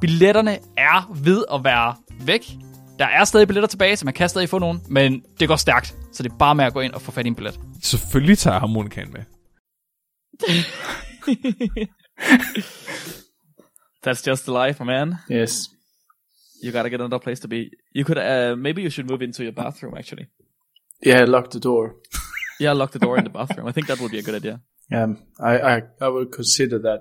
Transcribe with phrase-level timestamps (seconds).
[0.00, 1.96] Billetterne er ved at være
[2.26, 2.50] væk.
[2.98, 5.96] Der er stadig billetter tilbage, så man kan stadig få nogen, men det går stærkt.
[6.12, 7.60] Så det er bare med at gå ind og få fat i en billet.
[7.82, 9.20] Selvfølgelig tager jeg harmonikaen med.
[14.06, 15.14] That's just the life, man.
[15.30, 15.70] Yes.
[16.64, 17.70] You gotta get another place to be.
[17.94, 20.26] You could, uh, maybe you should move into your bathroom, actually.
[21.06, 21.94] Yeah, lock the door.
[22.60, 23.68] Yeah, lock the door in the bathroom.
[23.68, 24.60] I think that would be a good idea.
[24.92, 27.00] Um, I, I, I will consider that.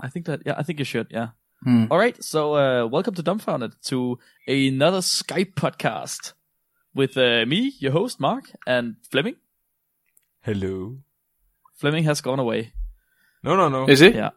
[0.00, 1.28] I think that, yeah, I think you should, yeah.
[1.66, 1.86] Hmm.
[1.90, 6.32] All right, so uh, welcome to Dumbfounded to another Skype podcast
[6.94, 9.34] with uh, me, your host, Mark, and Fleming.
[10.42, 10.98] Hello.
[11.74, 12.72] Fleming has gone away.
[13.42, 13.88] No, no, no.
[13.88, 14.14] Is it?
[14.14, 14.30] Yeah.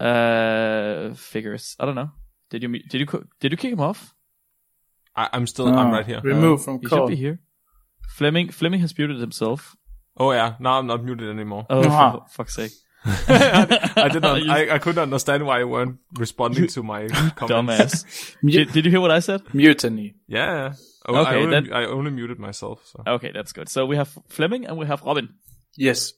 [0.00, 1.76] Uh, figures.
[1.78, 2.12] I don't know.
[2.48, 3.06] Did you did you
[3.38, 4.14] did you kick him off?
[5.14, 6.20] I, I'm still, Ah, I'm right here.
[6.24, 7.00] Remove from He call.
[7.00, 7.40] should be here.
[8.16, 9.76] Fleming Fleming has muted himself.
[10.16, 11.66] Oh yeah, now I'm not muted anymore.
[11.68, 12.12] Oh, Aha.
[12.12, 12.72] for fuck's sake.
[13.04, 14.42] I did not.
[14.42, 18.04] You I, I couldn't understand why you weren't responding to my comments.
[18.04, 18.36] Dumbass.
[18.44, 19.42] did, did you hear what I said?
[19.54, 20.14] Mutiny.
[20.28, 20.38] Yeah.
[20.68, 20.72] yeah.
[21.06, 22.86] Oh, Okay, I, only, then- I only muted myself.
[22.86, 23.02] So.
[23.06, 23.68] Okay, that's good.
[23.68, 25.34] So we have Fleming and we have Robin.
[25.76, 26.12] Yes.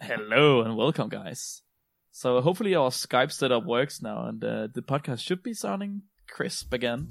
[0.00, 1.62] Hello and welcome, guys.
[2.10, 6.72] So hopefully our Skype setup works now, and uh, the podcast should be sounding crisp
[6.72, 7.10] again.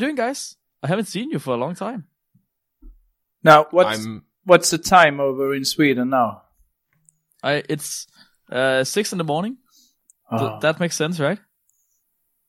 [0.00, 0.56] Doing, guys?
[0.82, 2.06] I haven't seen you for a long time.
[3.42, 4.24] Now, what's, I'm.
[4.44, 6.42] what's the time over in Sweden now?
[7.42, 8.06] I it's
[8.52, 9.56] uh six in the morning.
[10.30, 11.38] Th- Oh, that makes sense, right?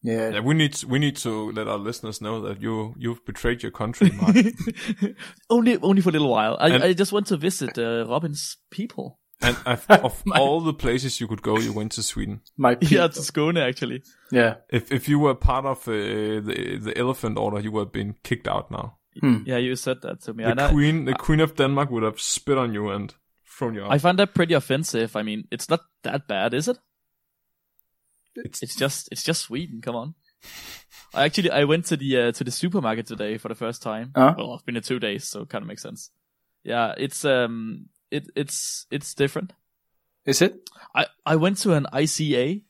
[0.03, 0.31] yeah.
[0.33, 3.71] Yeah, we need we need to let our listeners know that you you've betrayed your
[3.71, 4.35] country, Mark.
[5.49, 6.57] only only for a little while.
[6.59, 9.19] I, And- I just went to visit uh, Robin's people.
[9.41, 12.41] And of, of all the places you could go, you went to Sweden.
[12.57, 12.97] My people.
[12.97, 14.03] Yeah, to Skåne actually.
[14.31, 14.55] Yeah.
[14.69, 18.15] If if you were part of uh, the the elephant order, you would have been
[18.23, 18.97] kicked out now.
[19.45, 20.43] Yeah, you said that to me.
[20.43, 23.13] The and I, queen, the queen of Denmark, would have spit on you and
[23.45, 23.91] thrown you out.
[23.91, 25.15] I find that pretty offensive.
[25.17, 26.77] I mean, it's not that bad, is it?
[28.35, 29.81] it's, It's just it's just Sweden.
[29.81, 30.15] Come on.
[31.13, 34.11] I actually I went to the uh, to the supermarket today for the first time.
[34.15, 34.33] Huh?
[34.37, 36.09] Well, it's been in two days, so it kind of makes sense.
[36.63, 39.53] Yeah, it's um it it's it's different.
[40.25, 40.69] Is it?
[40.93, 42.61] I I went to an ICA.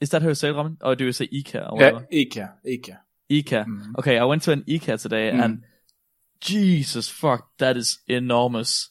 [0.00, 0.78] Is that how you say it, Robin?
[0.82, 2.06] Or do you say ICA or Yeah, whatever?
[2.10, 2.54] Ika.
[2.64, 3.00] Ika.
[3.30, 3.64] ICA.
[3.66, 3.98] Mhm.
[3.98, 5.44] Okay, I went to an ICA today Mm.
[5.44, 5.62] and
[6.40, 8.90] Jesus fuck, that is enormous.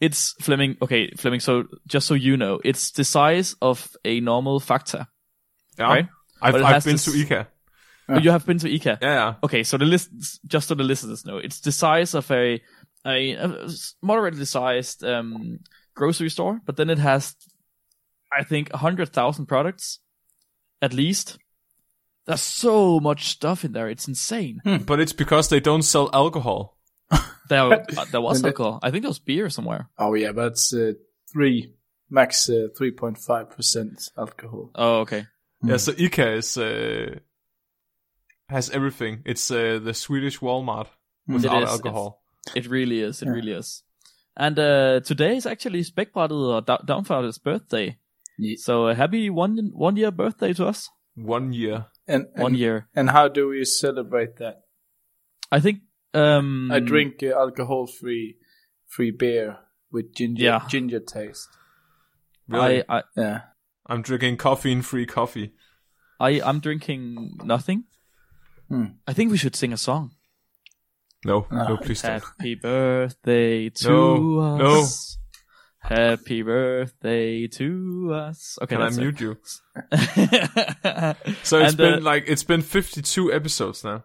[0.00, 0.76] It's Fleming.
[0.82, 1.40] Okay, Fleming.
[1.40, 5.06] So just so you know, it's the size of a normal Føtex.
[5.78, 5.84] yeah.
[5.84, 6.08] right?
[6.42, 7.46] I've, I've been this- to IKEA.
[8.08, 8.18] Yeah.
[8.18, 8.98] You have been to ICA.
[9.00, 9.34] Yeah, yeah.
[9.42, 10.10] Okay, so the list,
[10.46, 12.60] just so the listeners know, it's the size of a
[13.06, 13.68] a, a
[14.02, 15.60] moderately sized um,
[15.94, 17.36] grocery store, but then it has,
[18.32, 20.00] I think, a hundred thousand products,
[20.80, 21.38] at least.
[22.26, 24.60] There's so much stuff in there; it's insane.
[24.86, 26.78] But it's because they don't sell alcohol.
[27.46, 28.78] There, uh, there was alcohol.
[28.82, 29.90] I think there was beer somewhere.
[29.98, 30.94] Oh, yeah, but it's uh,
[31.30, 31.74] three,
[32.08, 34.70] max uh, 3.5% alcohol.
[34.74, 35.26] Oh, okay.
[35.62, 37.18] Yeah, so IKEA is uh,
[38.48, 39.22] has everything.
[39.24, 40.86] It's uh, the Swedish Walmart
[41.26, 42.23] without is, alcohol.
[42.54, 43.22] It really is.
[43.22, 43.82] It really is.
[44.36, 47.96] And uh, today is actually Spækbrættet or Da- Downfarted's birthday.
[48.38, 48.56] Yeah.
[48.58, 50.88] So uh, happy one one year birthday to us.
[51.14, 51.86] One year.
[52.08, 52.88] And, and, One year.
[52.94, 54.62] And how do we celebrate that?
[55.52, 55.80] I think.
[56.12, 58.36] Um, I drink uh, alcohol-free
[58.86, 59.58] free beer
[59.90, 60.66] with ginger Yeah.
[60.68, 61.48] ginger taste.
[62.48, 62.82] Really?
[62.88, 63.40] I, I Yeah.
[63.86, 65.52] I'm drinking caffeine-free coffee.
[66.20, 67.84] I I'm drinking nothing.
[68.68, 68.84] Hmm.
[69.06, 70.10] I think we should sing a song.
[71.24, 72.22] No, Ah, no, please don't.
[72.22, 74.80] Happy birthday to No, no.
[74.80, 75.18] us.
[75.78, 78.58] Happy birthday to us.
[78.62, 79.36] Okay, Can I that's mute you?
[79.92, 81.16] it.
[81.42, 84.04] So it's And, been uh, like it's been 52 episodes now.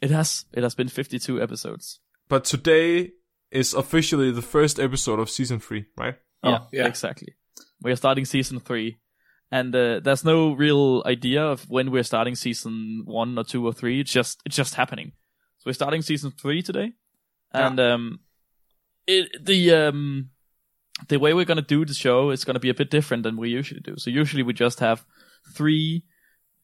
[0.00, 2.00] it has it has been 52 episodes.
[2.28, 3.12] But today
[3.50, 6.16] is officially the first episode of season three, right?
[6.42, 6.86] Yeah, yeah.
[6.86, 7.34] exactly.
[7.82, 8.98] We are starting season three,
[9.50, 13.72] and uh, there's no real idea of when we're starting season one or two or
[13.72, 14.00] three.
[14.00, 15.12] It's just it's just happening.
[15.62, 16.90] So we're starting season three today,
[17.52, 18.18] and um,
[19.06, 20.30] it the um
[21.08, 23.48] the way we're gonna do the show is gonna be a bit different than we
[23.50, 23.94] usually do.
[23.96, 25.04] So usually we just have
[25.54, 26.02] three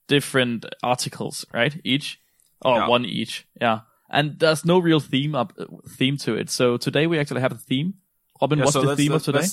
[0.09, 1.81] different articles, right?
[1.85, 2.19] Each
[2.61, 2.89] or Yeah.
[2.89, 3.83] one each, yeah.
[4.11, 5.53] And there's no real theme up
[5.97, 6.51] theme to it.
[6.51, 7.95] So today we actually have a theme.
[8.41, 9.47] Robin, Yeah, what's so the theme of today?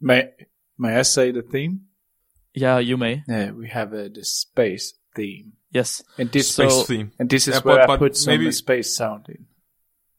[0.00, 0.30] May
[0.78, 1.86] May I say the theme?
[2.54, 3.24] Yeah, you may.
[3.26, 6.02] Yeah, we have uh, the space theme, Yes.
[6.18, 7.12] and this So- Space theme.
[7.18, 9.46] and this is Yeah, where but- I put some maybe- space sound in.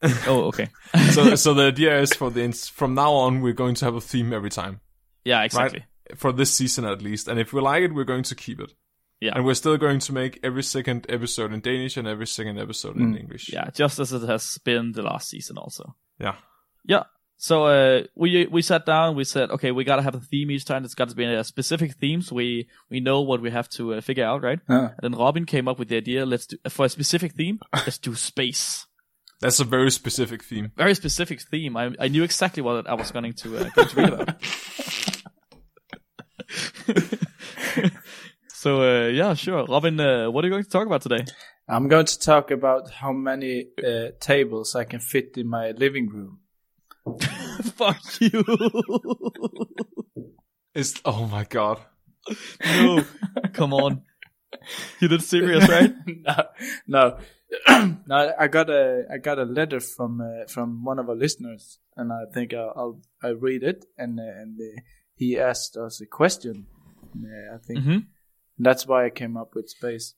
[0.27, 0.67] Oh, okay.
[1.11, 3.95] so so the idea is for the ins- from now on we're going to have
[3.95, 4.81] a theme every time.
[5.23, 5.85] Yeah, exactly.
[6.09, 6.19] Right?
[6.19, 7.29] For this season at least.
[7.29, 8.73] And if we like it, we're going to keep it.
[9.21, 9.31] Yeah.
[9.35, 12.97] And we're still going to make every second episode in Danish and every second episode
[12.97, 13.19] in mm.
[13.21, 13.49] English.
[13.53, 15.95] Yeah, just as it has been the last season also.
[16.19, 16.35] Yeah.
[16.83, 17.03] Yeah.
[17.43, 19.17] So uh, we we sat down.
[19.17, 20.85] We said, okay, we gotta have a theme each time.
[20.85, 23.95] It's got to be a specific theme, so we we know what we have to
[23.95, 24.61] uh, figure out, right?
[24.69, 26.25] Uh, And then Robin came up with the idea.
[26.25, 27.59] Let's do for a specific theme.
[27.73, 28.87] let's do space.
[29.41, 30.71] That's a very specific theme.
[30.77, 31.75] Very specific theme.
[31.75, 34.41] I I knew exactly what I was going to uh, going to read about.
[38.47, 39.99] so uh, yeah, sure, Robin.
[39.99, 41.25] Uh, what are you going to talk about today?
[41.67, 46.07] I'm going to talk about how many uh, tables I can fit in my living
[46.07, 46.39] room.
[47.75, 48.43] Fuck you.
[50.73, 51.79] It's oh my god.
[52.63, 53.09] no,
[53.53, 54.03] come on.
[54.99, 55.91] You did serious, right?
[56.07, 56.43] no,
[56.87, 57.17] no,
[58.07, 58.33] no.
[58.39, 62.11] I got a I got a letter from uh, from one of our listeners, and
[62.13, 63.85] I think I'll I'll, I'll read it.
[63.97, 64.81] And uh, and uh,
[65.15, 66.67] he asked us a question.
[67.15, 67.97] Uh, I think hmm
[68.57, 70.13] that's why I came up with space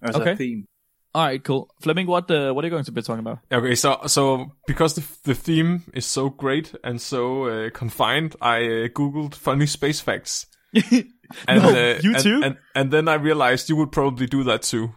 [0.00, 0.32] as Okay.
[0.32, 0.66] a theme.
[1.14, 1.68] All right, cool.
[1.80, 3.40] Fleming, what uh, what are you going to be talking about?
[3.52, 8.58] Okay, so so because the the theme is so great and so uh, confined, I
[8.64, 10.46] uh, googled funny space facts.
[11.48, 12.40] And, No, uh, you and- too?
[12.44, 14.92] And, and then I realized you would probably do that too.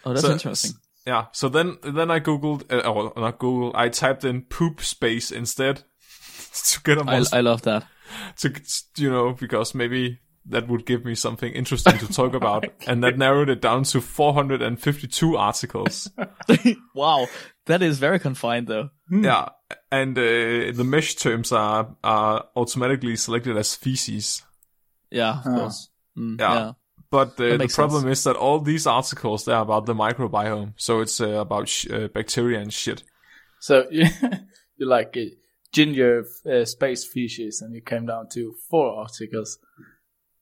[0.05, 0.71] Oh, that's So- interesting.
[1.05, 5.31] Yeah, so then then I googled, uh, or not Google, I typed in poop space
[5.31, 5.77] instead
[6.53, 7.85] to get a I, more, I love that.
[8.37, 8.53] to
[8.97, 13.17] you know because maybe that would give me something interesting to talk about, and that
[13.17, 16.09] narrowed it down to 452 articles.
[16.95, 17.27] wow,
[17.65, 18.89] that is very confined though.
[19.09, 19.49] yeah,
[19.91, 20.21] and uh,
[20.73, 24.41] the MeSH terms are are automatically selected as feces.
[25.11, 25.55] Yeah, of Ah.
[25.59, 25.89] course.
[26.17, 26.53] Mm, Yeah.
[26.55, 26.71] yeah.
[27.09, 28.19] But uh, the problem sense.
[28.19, 32.07] is that all these articles they're about the microbiome, so it's uh, about sh- uh,
[32.07, 33.03] bacteria and shit.
[33.59, 34.05] So you,
[34.77, 35.35] you like uh,
[35.73, 39.59] ginger uh, space fishes, and you came down to four articles.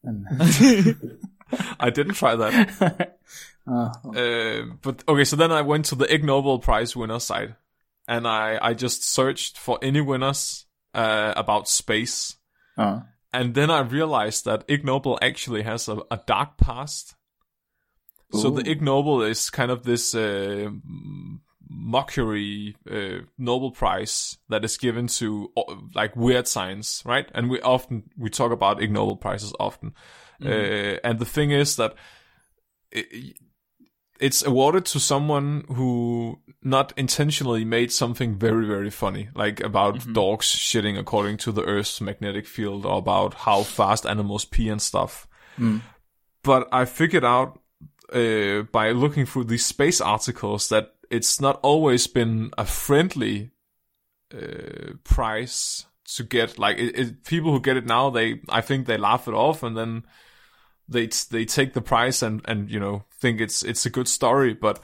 [0.04, 0.26] And
[1.80, 3.14] I didn't try that.
[3.68, 7.52] uh, Uh, but okay, so then I went to the Ig Nobel Prize winner site,
[8.08, 10.66] and I I just searched for any winners
[10.96, 12.38] uh, about space,
[12.80, 13.02] uh,
[13.32, 17.14] and then I realized that Ig Nobel actually has a, a dark past.
[18.32, 18.72] So the Ooh.
[18.72, 20.70] Ig Nobel is kind of this uh,
[21.70, 27.30] mockery uh, Nobel Prize that is given to uh, like weird science, right?
[27.34, 29.94] And we often we talk about Ig Nobel prizes often,
[30.44, 31.96] uh, and the thing is that.
[32.92, 33.36] It,
[34.20, 40.46] it's awarded to someone who not intentionally made something very very funny like about dogs
[40.48, 45.26] shitting according to the earth's magnetic field or about how fast animals pee and stuff
[46.44, 47.62] but i figured out
[48.12, 53.52] uh, by looking through these space articles that it's not always been a friendly
[54.34, 58.86] uh, prize to get like it, it, people who get it now they i think
[58.86, 60.04] they laugh it off and then
[60.88, 64.54] they they take the price and and you know think it's it's a good story
[64.54, 64.80] but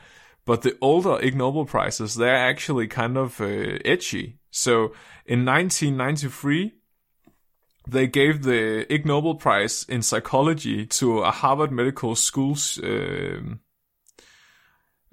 [0.46, 4.38] But the older Ig Nobel prizes, they're actually kind of uh, edgy.
[4.52, 4.94] So
[5.26, 6.74] in 1993,
[7.88, 13.60] they gave the Ig Nobel Prize in psychology to a Harvard Medical School's um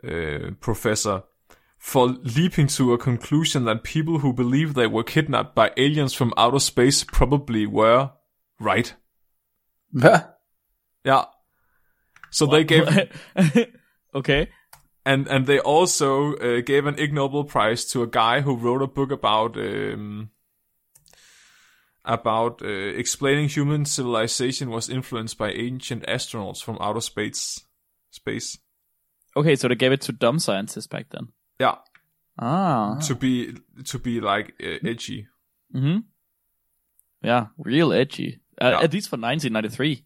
[0.06, 1.24] uh, professor
[1.78, 6.32] for leaping to a conclusion that people who believe they were kidnapped by aliens from
[6.36, 8.10] outer space probably were
[8.60, 8.94] right.
[9.92, 10.34] Hvad?
[11.04, 11.24] Yeah.
[12.30, 12.86] So they gave
[14.14, 14.48] okay.
[15.04, 18.82] and and they also uh, gave an Ig Nobel Prize to a guy who wrote
[18.82, 20.30] a book about um,
[22.04, 27.64] about uh, explaining human civilization was influenced by ancient astronauts from outer space.
[28.10, 28.58] Space.
[29.36, 31.28] Okay, so they gave it to dumb scientists back then.
[31.58, 31.76] Yeah,
[32.38, 32.98] Ah.
[33.06, 35.26] to be to be like uh, edgy.
[35.74, 35.98] Mm-hmm.
[37.22, 38.40] Yeah, real edgy.
[38.60, 38.80] Uh, Yeah.
[38.82, 40.04] At least for 1993.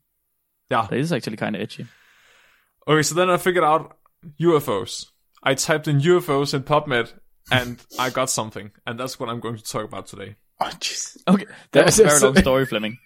[0.70, 0.86] Yeah.
[0.90, 1.86] That is actually kind of edgy.
[2.88, 3.96] Okay, so then I figured out
[4.40, 5.06] UFOs.
[5.42, 7.12] I typed in UFOs in PubMed,
[7.50, 10.36] and I got something, and that's what I'm going to talk about today.
[10.60, 11.16] Oh, jeez.
[11.28, 12.98] Okay, that was a That's- very long story, Fleming.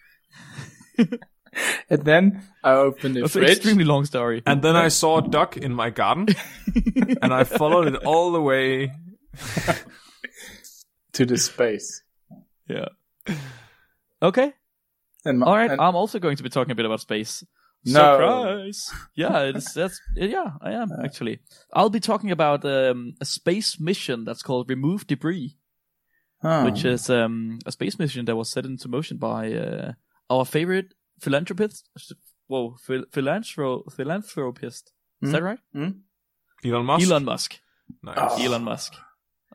[1.90, 4.42] And then I opened the That's an extremely long story.
[4.46, 6.28] And then I saw a duck in my garden,
[7.22, 8.92] and I followed it all the way.
[11.12, 12.02] to the space.
[12.68, 12.88] Yeah.
[14.22, 14.52] Okay.
[15.24, 15.70] And my, All right.
[15.70, 17.44] and- I'm also going to be talking a bit about space.
[17.84, 17.92] No.
[17.92, 18.90] Surprise!
[19.14, 21.40] Yeah, it's that's yeah, I am actually.
[21.72, 25.56] I'll be talking about um, a space mission that's called Remove Debris,
[26.44, 26.66] Oh.
[26.66, 29.92] which is um, a space mission that was set into motion by uh,
[30.28, 31.88] our favorite philanthropist.
[32.46, 34.92] Whoa, phil- philanthro- philanthropist.
[35.22, 35.32] Is hmm?
[35.32, 35.58] that right?
[35.72, 35.90] Hmm?
[36.64, 37.06] Elon Musk.
[37.06, 37.58] Elon Musk.
[38.02, 38.16] Nice.
[38.18, 38.44] Oh.
[38.44, 38.94] Elon Musk,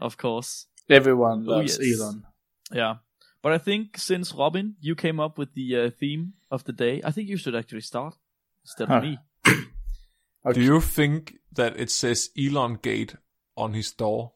[0.01, 0.67] of course.
[0.89, 2.00] Everyone Oh, loves yes.
[2.00, 2.24] Elon.
[2.72, 2.95] Yeah.
[3.41, 7.01] But I think since Robin, you came up with the uh, theme of the day,
[7.03, 8.15] I think you should actually start
[8.63, 9.01] instead of Huh.
[9.01, 9.17] me.
[10.53, 13.15] Do you think that it says Elon Gate
[13.55, 14.34] on his door?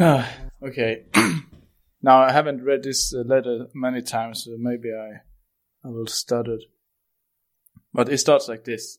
[0.62, 1.04] okay.
[2.02, 5.20] now I haven't read this uh, letter many times, so maybe I
[5.86, 6.58] I will stutter.
[7.92, 8.98] But it starts like this: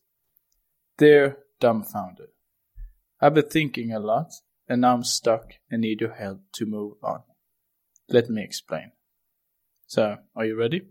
[0.97, 2.29] Dear dumbfounded,
[3.21, 4.31] I've been thinking a lot,
[4.67, 7.23] and now I'm stuck and need your help to move on.
[8.09, 8.91] Let me explain.
[9.87, 10.81] So, are you ready?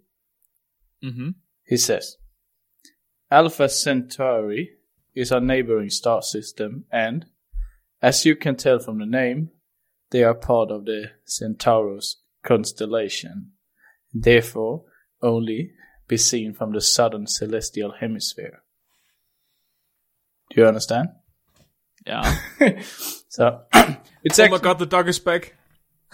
[1.02, 1.30] Mm-hmm.
[1.64, 2.16] He says,
[3.30, 4.70] Alpha Centauri
[5.14, 7.26] is our neighboring star system, and,
[8.00, 9.50] as you can tell from the name,
[10.12, 13.52] they are part of the Centaurus constellation,
[14.12, 14.84] therefore
[15.22, 15.72] only
[16.06, 18.62] be seen from the southern celestial hemisphere.
[20.50, 21.08] Do you understand?
[22.06, 22.36] Yeah.
[23.28, 23.62] so,
[24.22, 25.56] it's Oh actually, my god, the dog is back.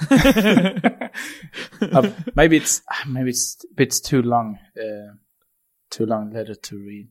[0.10, 5.14] uh, maybe it's maybe it's a bit too long, uh,
[5.90, 7.08] too long letter to read.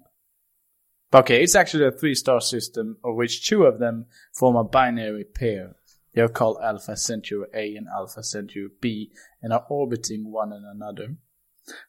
[1.12, 5.26] But okay, it's actually a three-star system, of which two of them form a binary
[5.26, 5.76] pair.
[6.18, 11.18] They are called Alpha Centauri A and Alpha Centauri B, and are orbiting one another.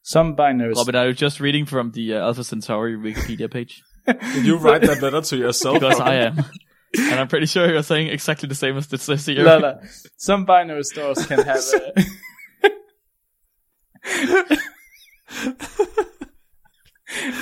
[0.02, 0.74] Some binary.
[0.76, 3.82] Robin, are you just reading from the uh, Alpha Centauri Wikipedia page?
[4.06, 5.80] Did you write that letter to yourself?
[5.80, 6.44] Because I am.
[6.98, 9.44] And I'm pretty sure you're saying exactly the same as it says here.
[9.44, 9.80] No, no.
[10.18, 12.04] Some binary stars can have a.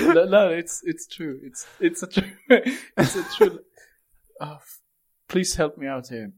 [0.15, 1.41] no, no, it's it's true.
[1.45, 2.31] It's it's a true.
[2.49, 3.61] It's a true.
[4.41, 4.59] Oh,
[5.29, 6.33] please help me out here.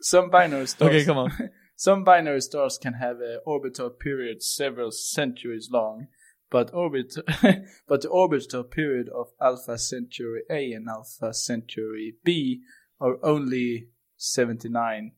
[0.00, 0.88] Some binary stars.
[0.90, 1.32] Okay, come on.
[1.76, 6.08] Some binary stars can have a orbital period several centuries long,
[6.50, 7.14] but orbit,
[7.88, 12.62] but the orbital period of Alpha Centauri A and Alpha Centauri B
[13.00, 15.12] are only seventy nine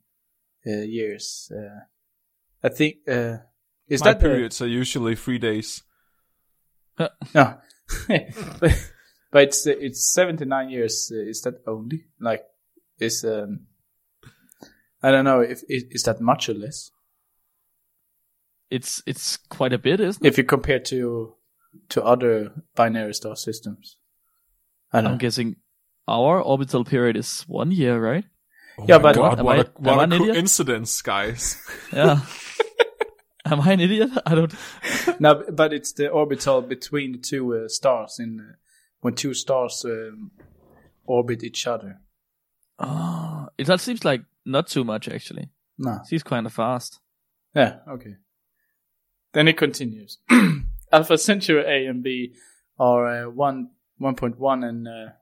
[0.67, 1.51] uh, years.
[1.51, 1.81] Uh,
[2.63, 3.39] I think uh,
[3.89, 5.83] is My that the- periods are usually three days.
[6.99, 7.09] no,
[8.09, 8.79] but,
[9.33, 11.11] but it's uh, it's seventy nine years.
[11.11, 12.45] Uh, is that only like
[12.99, 13.67] is um
[15.03, 16.91] I don't know if is, is that much or less
[18.71, 20.29] It's it's quite a bit, isn't it?
[20.29, 21.35] if you compare to
[21.91, 23.97] to other binary star systems.
[24.93, 25.19] I don't I'm know.
[25.19, 25.57] guessing
[26.09, 28.25] our orbital period is one year, right?
[28.79, 30.35] Oh Yeah, but- god, Am what I- a, what am I a an idiot?
[30.35, 31.57] coincidence, guys.
[31.93, 32.21] Yeah.
[33.47, 34.11] Am I an idiot?
[34.27, 34.55] I don't.
[35.21, 38.55] No, but it's the orbital between the two uh, stars in uh,
[39.01, 40.31] when two stars um,
[41.07, 42.01] orbit each other.
[42.79, 45.51] Oh, it that seems like not too much actually.
[45.79, 46.01] No.
[46.05, 47.01] Seems kind of fast.
[47.55, 48.17] Yeah, okay.
[49.33, 50.19] Then it continues.
[50.93, 52.35] Alpha Centauri A and B
[52.79, 53.71] are uh, 1,
[54.01, 55.13] 1.1 and uh,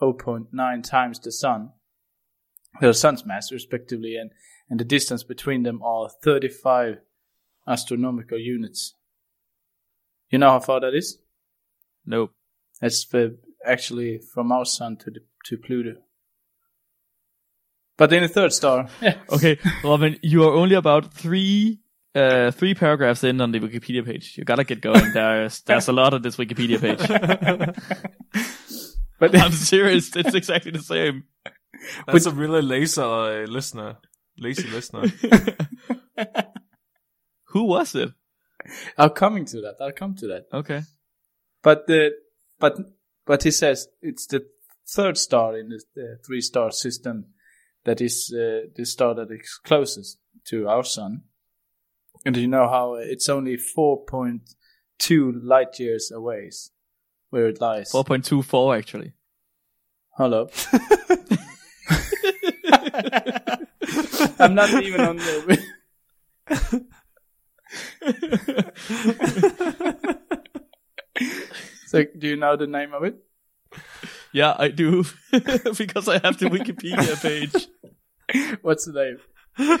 [0.00, 1.70] 0.9 times the Sun,
[2.80, 4.30] their Sun's mass respectively, and,
[4.68, 6.98] and the distance between them are 35
[7.66, 8.94] astronomical units.
[10.30, 11.18] You know how far that is?
[12.04, 12.32] Nope.
[12.80, 15.96] That's the, actually from our sun to the, to Pluto.
[17.96, 18.88] But in the third star,
[19.30, 21.80] Okay, Robin, you are only about three
[22.14, 24.36] uh, three paragraphs in on the Wikipedia page.
[24.36, 25.12] You gotta get going.
[25.14, 26.98] There's there's a lot of this Wikipedia page.
[29.18, 30.14] but I'm serious.
[30.16, 31.24] It's exactly the same.
[32.06, 33.98] That's a really lazy uh, listener.
[34.38, 35.04] Lazy listener.
[37.46, 38.10] Who was it?
[38.96, 39.76] I'm coming to that.
[39.80, 40.46] I'll come to that.
[40.52, 40.82] Okay.
[41.62, 42.12] But the
[42.58, 42.78] but
[43.26, 44.46] but he says it's the
[44.88, 47.26] third star in the, the three star system
[47.84, 51.22] that is uh, the star that is closest to our sun.
[52.24, 56.50] And do you know how it's only 4.2 light years away
[57.30, 57.90] where it lies?
[57.90, 59.12] Four point two four actually.
[60.16, 60.48] Hello.
[64.38, 65.64] I'm not even on the.
[71.86, 73.16] so, do you know the name of it?
[74.32, 77.68] Yeah, I do because I have the Wikipedia page.
[78.62, 79.18] What's the
[79.58, 79.76] name?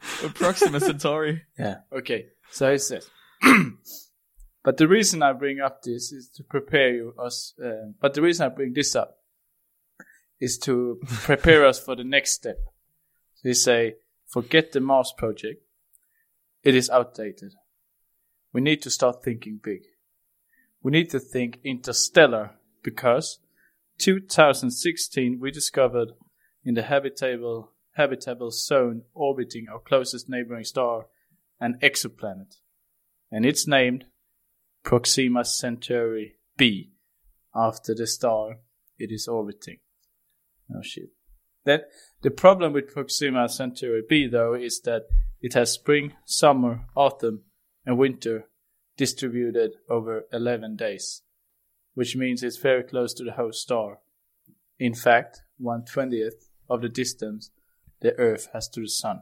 [0.34, 1.42] Proxima Centauri.
[1.58, 1.76] Yeah.
[1.92, 2.26] Okay.
[2.50, 3.08] So it says.
[4.64, 7.54] but the reason I bring up this is to prepare you us.
[7.62, 9.18] Uh, but the reason I bring this up
[10.40, 12.58] is to prepare us for the next step.
[13.44, 13.96] They say,
[14.26, 15.62] forget the Mars project.
[16.62, 17.54] It is outdated.
[18.52, 19.82] We need to start thinking big.
[20.82, 23.38] We need to think interstellar because
[24.00, 26.08] 2016 we discovered
[26.64, 31.06] in the habitable habitable zone orbiting our closest neighboring star
[31.60, 32.56] an exoplanet.
[33.30, 34.06] And it's named
[34.82, 36.92] Proxima Centauri b
[37.54, 38.56] after the star
[38.98, 39.78] it is orbiting.
[40.74, 41.10] Oh shit.
[41.64, 41.82] That
[42.22, 45.02] the problem with Proxima Centauri b though is that
[45.40, 47.42] it has spring, summer, autumn,
[47.84, 48.46] and winter
[48.96, 51.22] distributed over 11 days,
[52.00, 53.98] which means it's very close to the host star.
[54.78, 57.50] In fact, one twentieth of the distance
[58.00, 59.20] the Earth has to the Sun.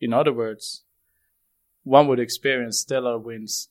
[0.00, 0.82] In other words,
[1.84, 3.68] one would experience stellar winds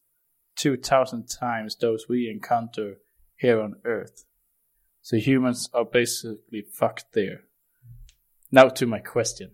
[0.56, 3.00] 2,000 times those we encounter
[3.36, 4.24] here on Earth.
[5.02, 7.42] So humans are basically fucked there.
[8.54, 9.52] Now to my question.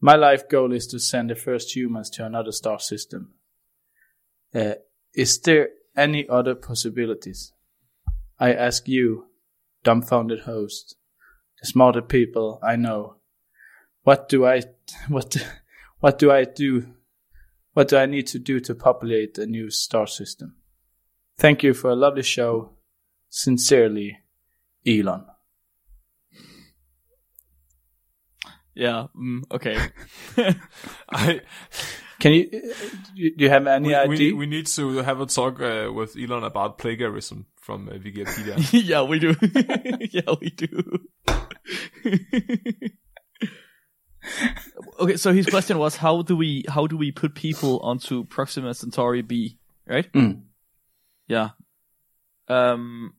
[0.00, 3.34] My life goal is to send the first humans to another star system.
[4.54, 4.76] Uh,
[5.14, 7.52] is there any other possibilities?
[8.38, 9.26] I ask you,
[9.84, 10.96] dumbfounded host,
[11.60, 13.16] the smarter people I know.
[14.02, 14.62] What do I,
[15.08, 15.36] what,
[16.00, 16.86] what do I do?
[17.72, 20.56] What do I need to do to populate a new star system?
[21.36, 22.70] Thank you for a lovely show.
[23.28, 24.18] Sincerely,
[24.86, 25.26] Elon.
[28.74, 29.06] Yeah.
[29.16, 29.78] Mm, okay.
[31.10, 31.40] I
[32.18, 34.08] Can you, do you have any we, idea?
[34.08, 38.56] we, we need to have a talk uh, with Elon about plagiarism from uh, Wikipedia.
[38.72, 39.34] yeah, we do.
[40.10, 41.00] yeah, we do.
[45.00, 48.74] okay, so his question was how do we how do we put people onto Proxima
[48.74, 50.10] Centauri B, right?
[50.12, 50.42] Mm.
[51.28, 51.50] Yeah.
[52.48, 53.14] Um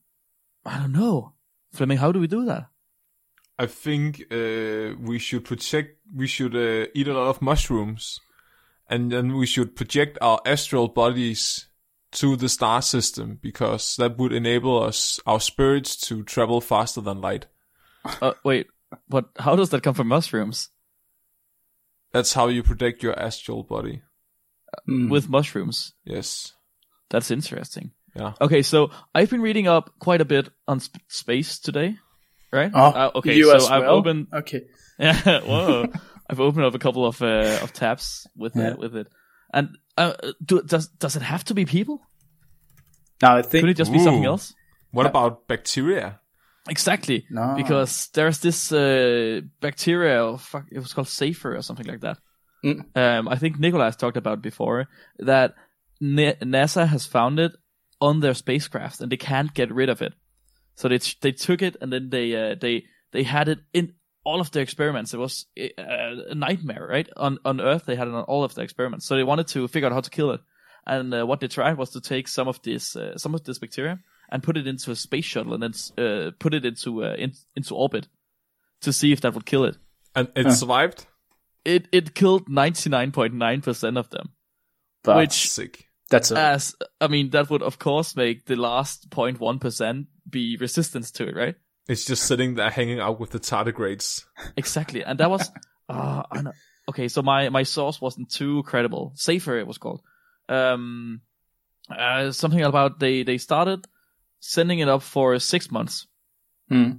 [0.66, 1.34] I don't know.
[1.74, 2.68] Fleming, how do we do that?
[3.58, 6.00] I think uh, we should project.
[6.14, 8.20] We should uh, eat a lot of mushrooms,
[8.90, 11.68] and then we should project our astral bodies
[12.14, 17.22] to the star system because that would enable us, our spirits, to travel faster than
[17.22, 17.48] light.
[18.22, 18.68] Uh, wait,
[19.10, 20.70] but how does that come from mushrooms?
[22.12, 24.02] That's how you protect your astral body.
[24.90, 25.10] Mm.
[25.10, 25.94] With mushrooms.
[26.04, 26.54] Yes.
[27.10, 27.92] That's interesting.
[28.16, 28.34] Yeah.
[28.40, 31.98] Okay, so I've been reading up quite a bit on sp- space today,
[32.56, 32.72] right?
[32.74, 33.96] Oh, Uh, okay, you so as I've well?
[33.98, 34.62] opened Okay.
[35.00, 35.86] Yeah, whoa.
[36.30, 38.72] I've opened up a couple of uh, of tabs with Yeah.
[38.72, 39.08] it, with it.
[39.54, 40.14] And uh,
[40.44, 42.00] do, does does it have to be people?
[43.22, 44.54] No, I think Could it just be something else?
[44.92, 46.20] What about bacteria?
[46.70, 47.26] Exactly.
[47.30, 47.54] No.
[47.56, 52.18] Because there's this uh, bacteria, or fuck, it was called Safer or something like that.
[52.64, 52.86] Mm.
[52.96, 54.88] Um, I think Nicholas talked about before
[55.20, 55.54] that
[56.02, 57.52] NASA has found it
[58.02, 60.14] on their spacecraft and they can't get rid of it.
[60.76, 64.40] So they they took it and then they uh, they they had it in all
[64.42, 65.14] of their experiments.
[65.14, 65.72] It was uh,
[66.30, 67.10] a nightmare, right?
[67.16, 69.06] On on Earth they had it on all of their experiments.
[69.06, 70.42] So they wanted to figure out how to kill it.
[70.88, 73.60] And uh, what they tried was to take some of this uh, some of this
[73.60, 77.16] bacteria and put it into a space shuttle and then uh, put it into uh,
[77.18, 78.08] in, into orbit
[78.82, 79.78] to see if that would kill it.
[80.16, 80.52] And it Huh.
[80.54, 81.06] survived.
[81.64, 84.30] It it killed ninety nine point nine percent of them.
[85.04, 85.85] but which- Sick.
[86.10, 90.58] That's a, As I mean, that would of course make the last 0.1 percent be
[90.58, 91.56] resistance to it, right?
[91.88, 94.26] It's just sitting there hanging out with the tardigrades.
[94.58, 95.50] Exactly, and that was
[95.90, 96.52] uh, I know.
[96.90, 97.08] okay.
[97.08, 99.14] So my my source wasn't too credible.
[99.16, 100.02] Safer it was called.
[100.50, 101.22] Um,
[101.90, 103.86] uh, something about they they started
[104.40, 106.08] sending it up for six months.
[106.70, 106.92] Hmm.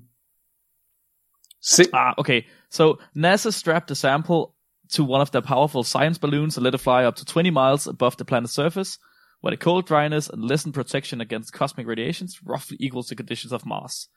[1.61, 2.47] Si- Ah, okay.
[2.69, 4.55] So NASA strapped a sample
[4.91, 7.87] to one of their powerful science balloons and let it fly up to 20 miles
[7.87, 8.99] above the planet's surface,
[9.41, 13.67] where the cold dryness and lessened protection against cosmic radiations roughly equals the conditions of
[13.67, 14.09] Mars.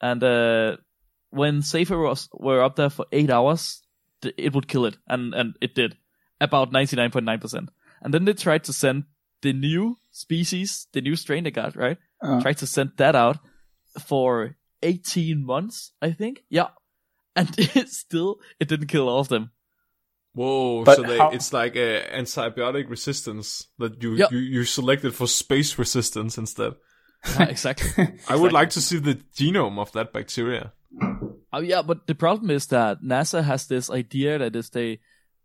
[0.00, 0.76] And uh,
[1.30, 3.82] when Safer was were up there for eight hours,
[4.36, 5.96] it would kill it, and and it did,
[6.40, 7.68] about 99.9%.
[8.02, 9.04] And then they tried to send
[9.42, 11.98] the new species, the new strain they got, right?
[12.22, 12.40] Uh.
[12.40, 13.38] Tried to send that out
[14.00, 16.44] for 18 months, I think.
[16.48, 16.68] Yeah.
[17.36, 19.50] And it still, it didn't kill all of them.
[20.34, 20.84] Whoa!
[20.84, 24.32] But so they, how- it's like a antibiotic resistance that you, Yep.
[24.32, 26.72] you you selected for space resistance instead.
[27.38, 28.18] Yeah, exactly.
[28.28, 30.72] I would like to see the genome of that bacteria.
[31.52, 35.00] Oh yeah, but the problem is that NASA has this idea that if they,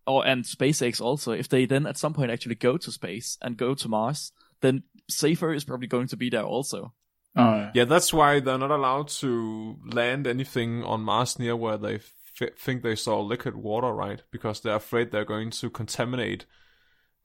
[0.08, 3.58] or and SpaceX also, if they then at some point actually go to space and
[3.58, 6.94] go to Mars, then Safer is probably going to be there also.
[7.36, 7.72] Oh, yeah.
[7.76, 12.00] Yeah, that's why they're not allowed to land anything on Mars near where they
[12.40, 14.22] f- think they saw liquid water, right?
[14.32, 16.46] Because they're afraid they're going to contaminate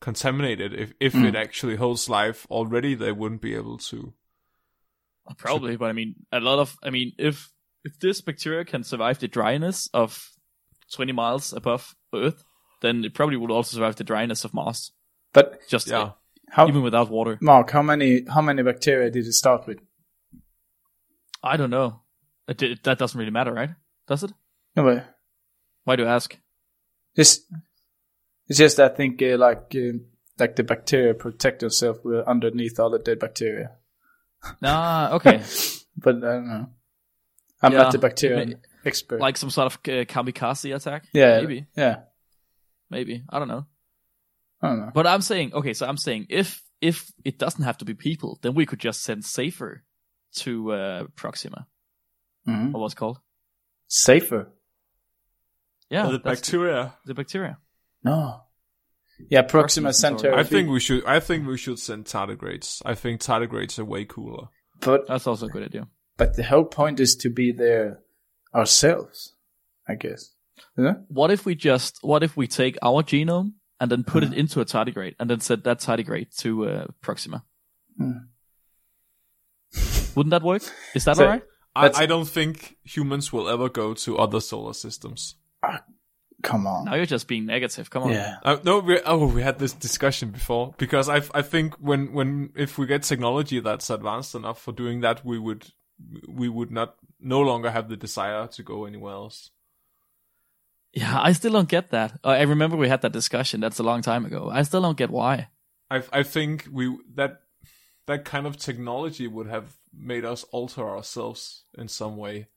[0.00, 0.74] contaminate it.
[0.74, 1.34] If if it mm.
[1.34, 4.12] actually holds life already, they wouldn't be able to.
[5.38, 7.50] Probably, but I mean, a lot of, I mean, if
[7.84, 10.30] if this bacteria can survive the dryness of
[10.92, 12.44] 20 miles above Earth,
[12.82, 14.92] then it probably would also survive the dryness of Mars.
[15.32, 16.12] But Just Yeah.
[16.50, 17.38] how, even without water.
[17.40, 19.78] Mark, how many how many bacteria did it start with?
[21.42, 22.02] I don't know.
[22.46, 23.70] It, it, that doesn't really matter, right?
[24.06, 24.32] Does it?
[24.76, 25.06] No, but
[25.84, 26.36] Why do you ask?
[27.16, 27.42] Just,
[28.48, 29.98] it's just I think uh, like uh,
[30.38, 33.72] like the bacteria protect themselves with underneath all the dead bacteria.
[34.62, 35.42] Ah, okay.
[35.96, 36.66] But I don't know.
[37.62, 39.20] I'm Yeah, not the bacteria may- expert.
[39.20, 41.04] like some sort of uh, kamikaze attack?
[41.14, 41.66] yeah, Maybe.
[41.76, 41.96] Yeah,
[42.90, 43.22] Maybe.
[43.30, 43.64] I don't know.
[44.60, 44.90] I don't know.
[44.92, 48.38] But I'm saying, okay, so I'm saying if if it doesn't have to be people,
[48.42, 49.84] then we could just send Safer
[50.42, 51.66] to uh, Proxima.
[52.46, 52.74] Mhm.
[52.74, 53.20] Or what's it called?
[53.86, 54.48] Safer.
[55.94, 56.94] Yeah, the bacteria.
[57.04, 57.58] the bacteria.
[58.02, 58.40] No.
[59.30, 60.34] Yeah, Proxima Proxima Centauri.
[60.34, 61.04] I think we should.
[61.06, 62.82] I think we should send tardigrades.
[62.84, 64.48] I think tardigrades are way cooler.
[64.80, 65.86] but That's also a good idea.
[66.16, 68.00] but the whole point is to be there
[68.54, 69.34] ourselves.
[69.88, 70.32] I guess.
[70.76, 70.94] Yeah.
[71.08, 74.60] What if we just what if we take our genome and then put it into
[74.60, 77.44] a tardigrade and then send that tardigrade to uh, Proxima?
[77.98, 78.12] Hmm.
[80.16, 80.62] Wouldn't that work?
[80.94, 81.42] Is that So- alright?
[81.76, 85.34] I, I don't think humans will ever go to other solar systems.
[86.42, 86.84] Come on.
[86.84, 87.88] Now you're just being negative.
[87.88, 88.10] Come on.
[88.10, 88.36] Yeah.
[88.44, 92.50] Uh, no, we oh we had this discussion before because I I think when when
[92.54, 95.72] if we get technology that's advanced enough for doing that, we would
[96.28, 99.50] we would not no longer have the desire to go anywhere else.
[100.92, 102.20] Yeah, I still don't get that.
[102.22, 103.60] Uh, I remember we had that discussion.
[103.60, 104.50] That's a long time ago.
[104.52, 105.48] I still don't get why.
[105.90, 107.40] I I think we that
[108.06, 112.48] that kind of technology would have made us alter ourselves in some way.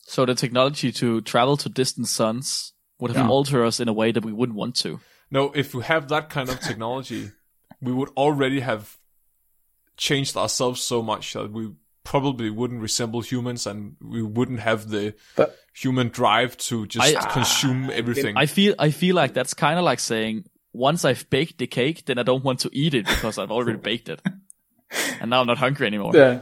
[0.00, 3.30] So the technology to travel to distant suns would have Yeah.
[3.30, 5.00] altered us in a way that we wouldn't want to.
[5.30, 7.30] No, if we have that kind of technology,
[7.80, 8.96] we would already have
[9.96, 11.72] changed ourselves so much that we
[12.04, 17.30] probably wouldn't resemble humans and we wouldn't have the But- human drive to just I-
[17.32, 18.36] consume ah, everything.
[18.36, 22.04] I feel I feel like that's kind of like saying once I've baked the cake,
[22.06, 24.22] then I don't want to eat it because I've already baked it,
[25.20, 26.12] and now I'm not hungry anymore.
[26.14, 26.40] Yeah.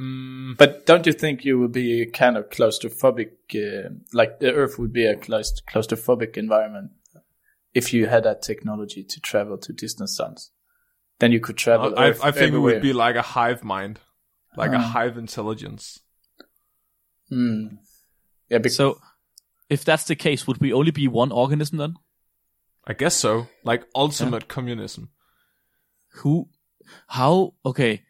[0.00, 4.78] Mm, But don't you think you would be kind of claustrophobic, uh, like the Earth
[4.78, 6.92] would be a claust- claustrophobic environment
[7.74, 10.52] if you had that technology to travel to distant suns?
[11.18, 11.92] Then you could travel.
[11.98, 14.00] I, Earth I think it would be like a hive mind,
[14.56, 14.92] like a Ah.
[14.94, 16.00] hive intelligence.
[17.28, 17.66] Hmm.
[18.48, 19.00] Yeah, because So,
[19.68, 21.94] if that's the case, would we only be one organism then?
[22.86, 23.48] I guess so.
[23.64, 25.10] Like ultimate communism.
[26.22, 26.48] Who?
[27.08, 27.54] How?
[27.64, 28.02] Okay.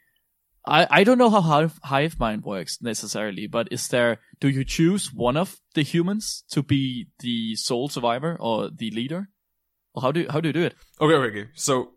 [0.70, 4.64] I, I don't know how hive, hive mind works necessarily, but is there, do you
[4.64, 9.28] choose one of the humans to be the sole survivor or the leader?
[9.94, 10.74] Or how do, how do you do it?
[11.00, 11.50] Okay, okay, okay.
[11.54, 11.92] So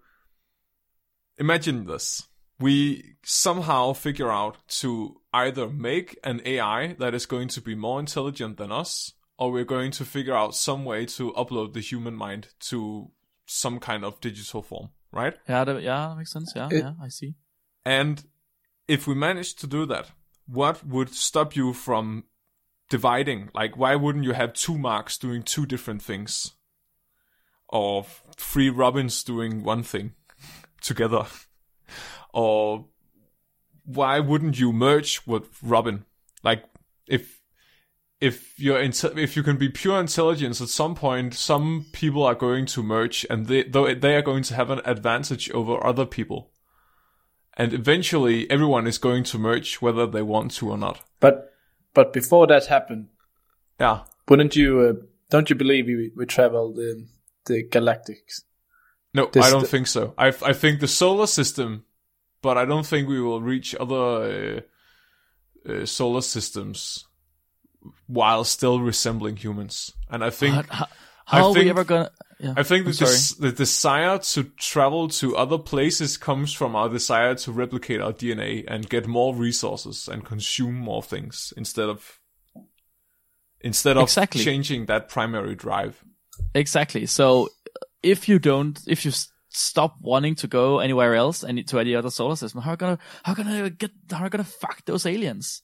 [1.37, 2.23] imagine this.
[2.59, 7.99] We somehow figure out to either make an AI that is going to be more
[7.99, 12.15] intelligent than us, or we're going to figure out some way to upload the human
[12.15, 13.11] mind to
[13.45, 15.35] some kind of digital form, right?
[15.49, 16.53] Yeah, that, yeah, that makes sense.
[16.55, 17.35] Yeah, It- yeah, I see.
[17.85, 18.23] And
[18.87, 20.11] if we manage to do that,
[20.47, 22.25] what would stop you from
[22.89, 23.49] dividing?
[23.53, 26.51] Like, why wouldn't you have two marks doing two different things?
[27.69, 30.13] Or three Robins doing one thing
[30.81, 31.25] together?
[32.33, 32.85] Or
[33.85, 36.05] why wouldn't you merge with Robin?
[36.43, 36.65] Like,
[37.07, 37.41] if
[38.19, 42.65] if you're if you can be pure intelligence at some point, some people are going
[42.67, 46.52] to merge, and they they are going to have an advantage over other people
[47.57, 51.01] and eventually everyone is going to merge whether they want to or not.
[51.19, 51.53] But
[51.93, 53.07] but before that happened,
[53.79, 54.79] Yeah, wouldn't you?
[54.81, 57.05] Uh, don't you believe we we traveled the
[57.45, 58.43] the galactics?
[59.13, 60.13] no, This- I don't think so.
[60.17, 61.85] I I think the solar system,
[62.41, 64.63] but I don't think we will reach other
[65.67, 67.05] uh, uh, solar systems
[68.07, 69.91] while still resembling humans.
[70.09, 70.65] And I think What?
[70.69, 70.87] How,
[71.25, 72.11] how are we think- ever gonna?
[72.43, 72.53] Yeah.
[72.57, 77.35] I think the, des- the desire to travel to other places comes from our desire
[77.35, 82.19] to replicate our DNA and get more resources and consume more things instead of
[83.61, 84.43] instead of Exactly.
[84.43, 86.03] changing that primary drive.
[86.53, 87.05] Exactly.
[87.05, 89.11] So uh, if you don't, if you
[89.49, 92.99] stop wanting to go anywhere else and to any other solar system, how are gonna
[93.23, 95.61] how are gonna get how are gonna fuck those aliens?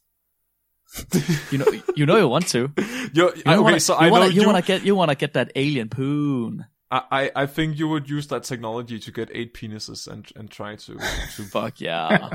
[1.51, 2.71] You know, you know you want to.
[2.77, 4.47] You You're, I, okay, wanna, so you I wanna, know you you.
[4.47, 6.65] wanna get you wanna get that alien poon.
[6.91, 10.49] I, I I think you would use that technology to get eight penises and and
[10.49, 12.29] try to to Fuck yeah,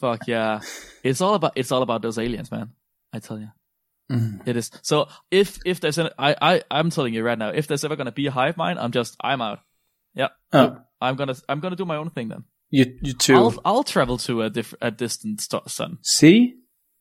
[0.00, 0.60] fuck yeah.
[1.04, 2.70] It's all about it's all about those aliens, man.
[3.12, 3.48] I tell you.
[4.10, 4.46] Mm.
[4.48, 4.70] It is.
[4.82, 7.96] So if if there's an I I I'm telling you right now, if there's ever
[7.96, 9.60] gonna be a hive mind, I'm just I'm out.
[10.14, 12.44] Yeah, Oh, I'm gonna I'm gonna do my own thing then.
[12.70, 13.36] you you too.
[13.36, 15.98] I'll I'll travel to a diff- a distant st- sun.
[16.02, 16.54] See,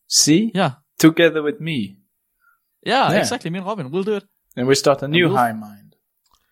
[0.08, 1.98] see, Yeah, together with me,
[2.84, 3.20] yeah, Yeah.
[3.20, 3.50] exactly.
[3.52, 4.24] Me and Robin, we'll do it.
[4.56, 5.96] and we start a new we'll- high mind.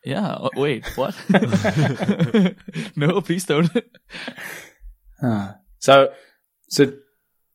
[0.05, 0.37] Yeah.
[0.39, 1.15] oh, wait, what?
[2.95, 3.69] no, please don't.
[5.21, 5.53] Huh.
[5.79, 6.09] So,
[6.69, 6.93] so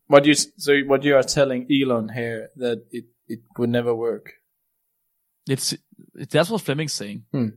[0.06, 4.34] what you so what you are telling Elon here that it it would never work.
[5.48, 5.74] It's
[6.30, 7.24] that's what Fleming's saying.
[7.32, 7.48] Hmm.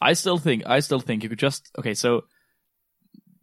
[0.00, 1.94] I still think I still think you could just okay.
[1.94, 2.22] So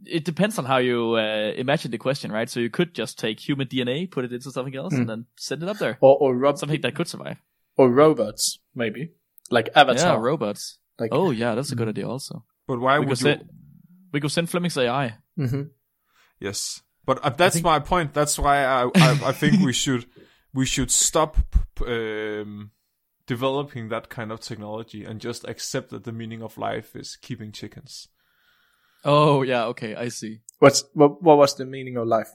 [0.05, 2.49] it depends on how you uh, imagine the question, right?
[2.49, 5.01] So you could just take human DNA, put it into something else, Hmm.
[5.01, 5.97] and then send it up there.
[6.01, 7.37] Or or rob- Something that could survive.
[7.77, 9.11] or robots maybe
[9.51, 10.17] like Avatar.
[10.17, 10.79] Yeah, robots.
[10.99, 12.07] like Oh yeah, that's a good idea.
[12.07, 13.31] Also, But why we would could you?
[13.33, 13.49] send
[14.11, 15.17] we could send Fleming's AI.
[15.37, 15.63] hmm
[16.39, 18.13] Yes, but uh, that's my point.
[18.13, 20.05] That's why I, I I think we should
[20.53, 21.37] we should stop
[21.85, 22.71] um,
[23.27, 27.51] developing that kind of technology and just accept that the meaning of life is keeping
[27.51, 28.07] chickens,
[29.05, 30.41] Oh yeah, okay, I see.
[30.59, 31.21] What's what?
[31.21, 32.29] What was the meaning of life?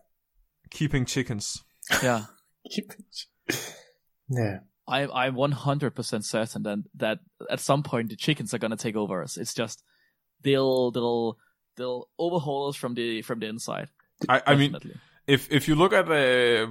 [0.75, 1.63] keeping chickens.
[2.03, 2.25] Yeah.
[2.71, 3.05] Keeping.
[4.29, 4.59] Yeah.
[4.87, 7.19] I, I'm 100% certain that, that
[7.51, 9.37] at some point the chickens are gonna take over us.
[9.39, 9.83] It's just
[10.43, 11.39] they'll they'll
[11.77, 13.89] they'll overhaul us from the from the inside.
[14.29, 15.01] I, I mean, definitely.
[15.27, 16.67] If if you look at uh,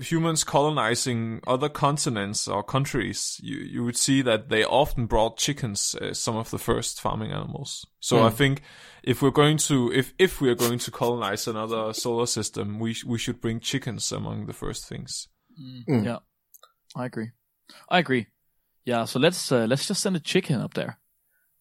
[0.00, 5.94] humans colonizing other continents or countries, you you would see that they often brought chickens
[6.00, 7.86] as some of the first farming animals.
[8.00, 8.62] So I think
[9.02, 12.94] if we're going to if if we are going to colonize another solar system, we
[12.94, 15.28] sh- we should bring chickens among the first things.
[15.60, 16.04] Mm.
[16.04, 16.18] Yeah,
[16.94, 17.30] I agree.
[17.90, 18.26] I agree.
[18.84, 20.98] Yeah, so let's uh, let's just send a chicken up there.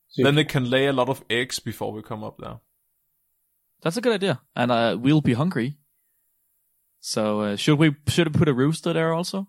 [0.10, 2.60] So Then they can lay a lot of eggs before we come up there.
[3.82, 5.78] That's a good idea, and uh, we'll be hungry.
[7.00, 9.48] So uh, should we should we put a rooster there also?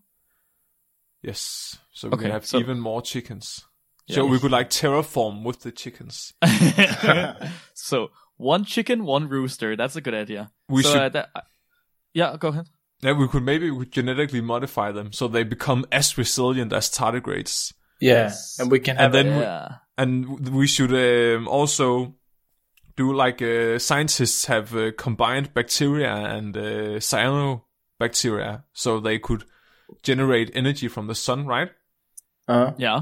[1.22, 3.64] Yes, so we Okay, can have so- even more chickens.
[4.06, 4.16] Yeah.
[4.16, 6.32] So we could like terraform with the chickens.
[7.74, 9.76] so one chicken, one rooster.
[9.76, 10.50] That's a good idea.
[10.68, 11.28] We so, should uh, that,
[12.14, 12.68] yeah, go ahead.
[13.02, 16.88] Yeah, we could maybe we could genetically modify them so they become as resilient as
[16.90, 17.72] tardigrades.
[18.00, 19.68] yeah, and we can have And then a, we- Yeah.
[19.98, 22.14] And we should um, also
[22.98, 29.44] do like uh, scientists have uh, combined bacteria and uh, cyanobacteria so they could
[30.02, 31.70] generate energy from the sun, right?
[32.48, 33.00] uh, Yeah.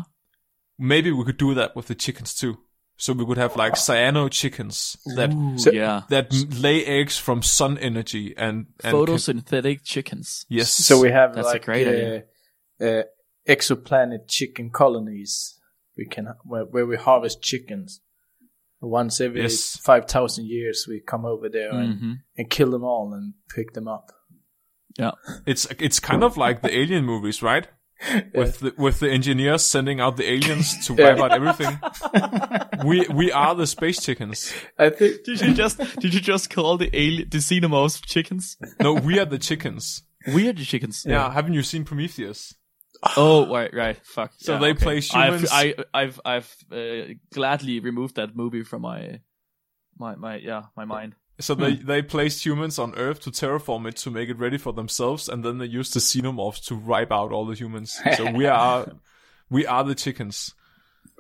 [0.79, 2.59] Maybe we could do that with the chickens too.
[2.99, 6.03] So we could have like cyano chickens that Ooh, So- yeah.
[6.09, 10.47] that lay eggs from sun energy and, and can- Photosynthetic chickens.
[10.49, 10.71] yes.
[10.71, 12.25] so we have That's a like great uh, idea.
[12.81, 13.03] uh,
[13.49, 15.59] exoplanet chicken colonies.
[15.97, 18.01] We can where, where we harvest chickens.
[18.87, 19.77] Once every Yes.
[19.79, 23.73] five thousand years, we come over there and, hmm and kill them all and pick
[23.73, 24.13] them up.
[24.99, 25.13] Yeah.
[25.47, 27.69] It's it's kind of like the alien movies, right?
[28.35, 31.79] With the, with the engineers sending out the aliens to wipe out everything.
[32.85, 34.53] we we are the space chickens.
[34.79, 38.59] I think Did you just did you just call the alien the xenomorphs chickens?
[38.81, 40.03] No, we are the chickens.
[40.35, 41.05] We are the chickens.
[41.07, 42.55] Yeah, haven't you seen Prometheus?
[43.17, 43.99] Oh right, right.
[44.05, 44.33] Fuck.
[44.37, 44.83] So Yeah, they okay.
[44.85, 49.21] play humans- I've I, I've I've uh, gladly removed that movie from my
[49.99, 51.15] my my yeah my mind.
[51.39, 54.73] So they they placed humans on Earth to terraform it to make it ready for
[54.73, 58.01] themselves, and then they used the xenomorphs to wipe out all the humans.
[58.17, 58.87] So we are
[59.51, 60.55] we are the chickens.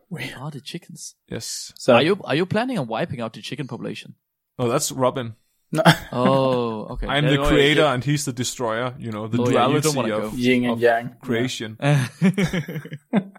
[0.08, 1.16] We are the chickens.
[1.28, 1.72] Yes.
[1.76, 1.94] so.
[1.94, 4.14] Are you are you planning on wiping out the chicken population?
[4.58, 5.34] Oh, that's Robin.
[5.72, 5.82] No.
[6.12, 7.06] Oh, okay.
[7.08, 8.94] I'm the creator, and he's the destroyer.
[8.98, 10.36] You know the Oh, yeah, duality wanna of, go.
[10.36, 11.76] yin and of yang creation.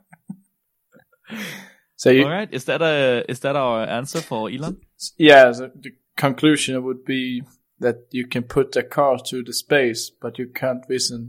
[2.00, 2.54] So you, All right.
[2.54, 4.78] Is that a is that our answer for Elon?
[5.18, 7.42] yeah, so the conclusion would be
[7.80, 11.22] that you can put a car to the space, but you can't visit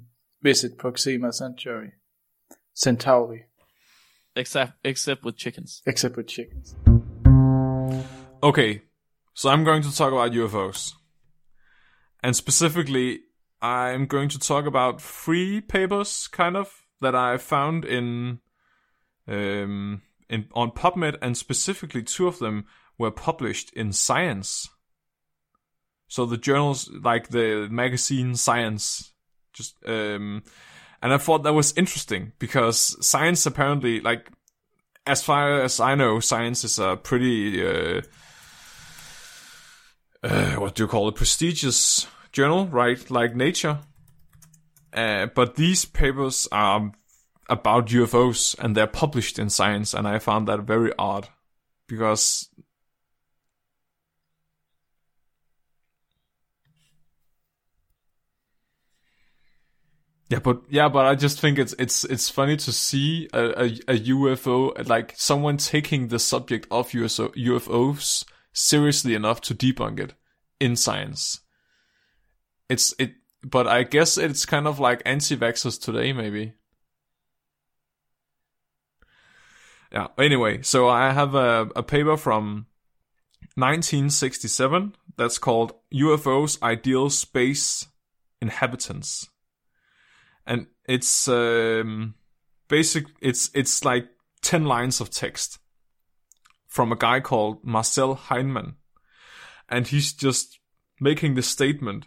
[0.42, 1.92] visit Proxima Centauri.
[2.74, 3.46] Centauri,
[4.36, 5.82] Except except with chickens.
[5.86, 6.76] except with chickens.
[8.42, 8.82] Okay,
[9.38, 10.94] so I'm going to talk about UFOs.
[12.24, 13.20] And specifically,
[13.62, 18.40] I'm going to talk about three papers, kind of, that I found in,
[19.28, 22.66] um, in on PubMed, and specifically two of them
[22.98, 24.68] were published in Science.
[26.08, 29.12] So the journals, like the magazine Science,
[29.52, 30.42] just um,
[31.00, 34.30] and I thought that was interesting because Science apparently, like,
[35.06, 38.02] as far as I know, Science is a pretty uh,
[40.22, 43.10] uh, what do you call it, prestigious journal, right?
[43.10, 43.78] Like Nature.
[44.92, 46.92] Uh, but these papers are
[47.48, 51.28] about UFOs and they're published in Science, and I found that very odd
[51.86, 52.48] because.
[60.30, 63.64] Yeah, but yeah, but I just think it's it's it's funny to see a, a,
[63.64, 68.26] a UFO like someone taking the subject of UFO, UFOs
[68.58, 70.14] seriously enough to debunk it
[70.60, 71.40] in science.
[72.68, 76.54] It's it, but I guess it's kind of like anti-vaxxers today, maybe.
[79.92, 80.08] Yeah.
[80.18, 82.66] Anyway, so I have a, a paper from
[83.54, 87.86] 1967 that's called UFOs Ideal Space
[88.42, 89.28] Inhabitants,
[90.46, 92.14] and it's um,
[92.68, 93.06] basic.
[93.20, 94.08] It's it's like
[94.42, 95.58] ten lines of text
[96.78, 98.74] from a guy called Marcel Heiman.
[99.68, 100.60] And he's just
[101.00, 102.06] making the statement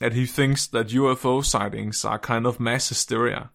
[0.00, 3.50] that he thinks that UFO sightings are kind of mass hysteria.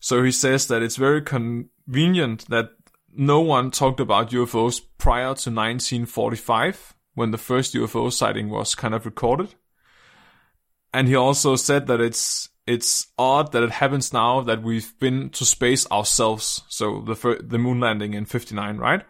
[0.00, 2.70] So he says that it's very convenient that
[3.12, 8.94] no one talked about UFOs prior to 1945 when the first UFO sighting was kind
[8.94, 9.54] of recorded.
[10.94, 15.28] And he also said that it's it's odd that it happens now that we've been
[15.30, 16.62] to space ourselves.
[16.68, 19.04] So the fir- the moon landing in 59, right?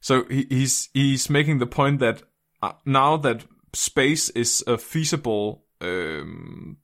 [0.00, 2.22] So he, he's he's making the point that
[2.62, 6.78] uh, now that space is a feasible um,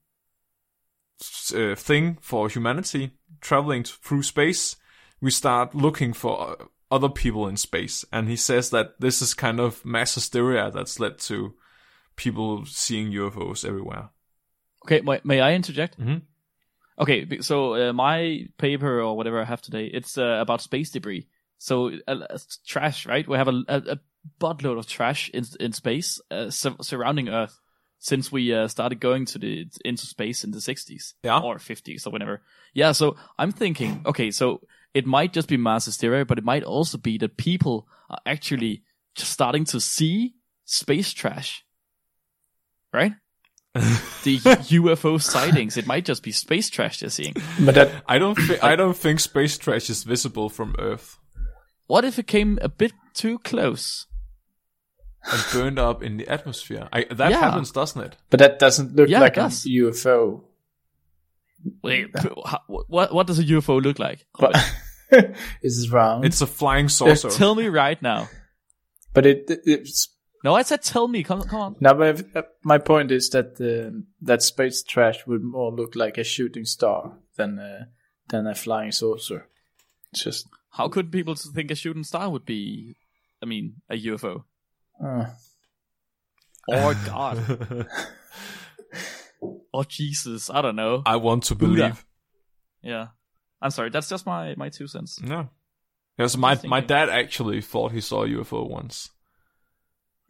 [1.55, 4.77] uh, thing for humanity, traveling through space,
[5.21, 8.05] we start looking for uh, other people in space.
[8.13, 11.55] And he says that this is kind of mass hysteria that's led to
[12.17, 14.11] people seeing UFOs everywhere.
[14.85, 15.99] Okay, may, may I interject?
[15.99, 16.23] Mhm.
[16.99, 21.27] Okay, so uh, my paper or whatever I have today, it's uh, about space debris.
[21.59, 23.27] So uh, uh, trash, right?
[23.27, 23.99] We have a, a, a
[24.41, 27.59] buttload of trash in in space uh, sur- surrounding Earth
[27.99, 31.39] since we uh, started going to the into space in the 60s Yeah.
[31.41, 32.43] or 50s or whatever.
[32.75, 34.61] Yeah, so I'm thinking, okay, so
[34.93, 38.83] it might just be mass hysteria, but it might also be that people are actually
[39.15, 40.35] just starting to see
[40.67, 41.65] space trash,
[42.93, 43.13] right?
[44.25, 47.35] the UFO sightings, it might just be space trash they're seeing.
[47.61, 51.19] But that I don't thi- I don't think space trash is visible from Earth
[51.87, 54.07] What if it came a bit too close?
[55.29, 56.89] and burned up in the atmosphere.
[56.93, 57.41] I, that Yeah.
[57.41, 58.17] happens, doesn't it?
[58.31, 59.47] but that doesn't look Yeah, like a.
[59.49, 60.45] UFO.
[61.83, 62.15] Wait,
[62.69, 64.25] what what does a UFO look like?
[64.39, 64.55] But
[65.63, 66.25] it's round.
[66.25, 67.31] It's a flying saucer.
[67.31, 68.29] Tell me right now.
[69.15, 70.09] but it it's
[70.45, 71.25] No, I said tell me.
[71.25, 71.77] Come, come on.
[71.81, 71.95] now.
[71.95, 76.19] But if, uh, my point is that uh, that space trash would more look like
[76.19, 77.87] a shooting star than uh,
[78.29, 79.49] than a flying saucer.
[80.13, 82.97] It's just How could people think a shooting star would be?
[83.43, 84.45] I mean, a UFO.
[85.03, 85.27] uh,
[86.69, 87.87] Oh God.
[89.73, 90.51] oh Jesus.
[90.51, 91.03] I don't know.
[91.07, 91.75] I want to Buddha.
[91.75, 92.05] believe.
[92.83, 93.07] Yeah.
[93.63, 93.91] I'm sorry.
[93.91, 95.19] That's just my my two cents.
[95.25, 95.47] Yeah.
[96.19, 99.11] Yeah, so my, my dad actually thought he saw a UFO once.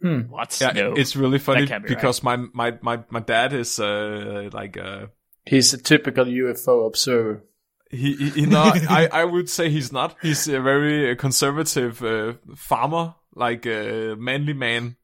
[0.00, 0.58] What?
[0.60, 0.94] Yeah, no.
[0.94, 5.06] it's really funny be because my, my, my, my dad is uh, like uh,
[5.44, 7.44] he's a typical UFO observer.
[7.90, 10.16] He, he, he not, I, I would say he's not.
[10.22, 14.96] He's a very uh, conservative uh, farmer, like a manly man.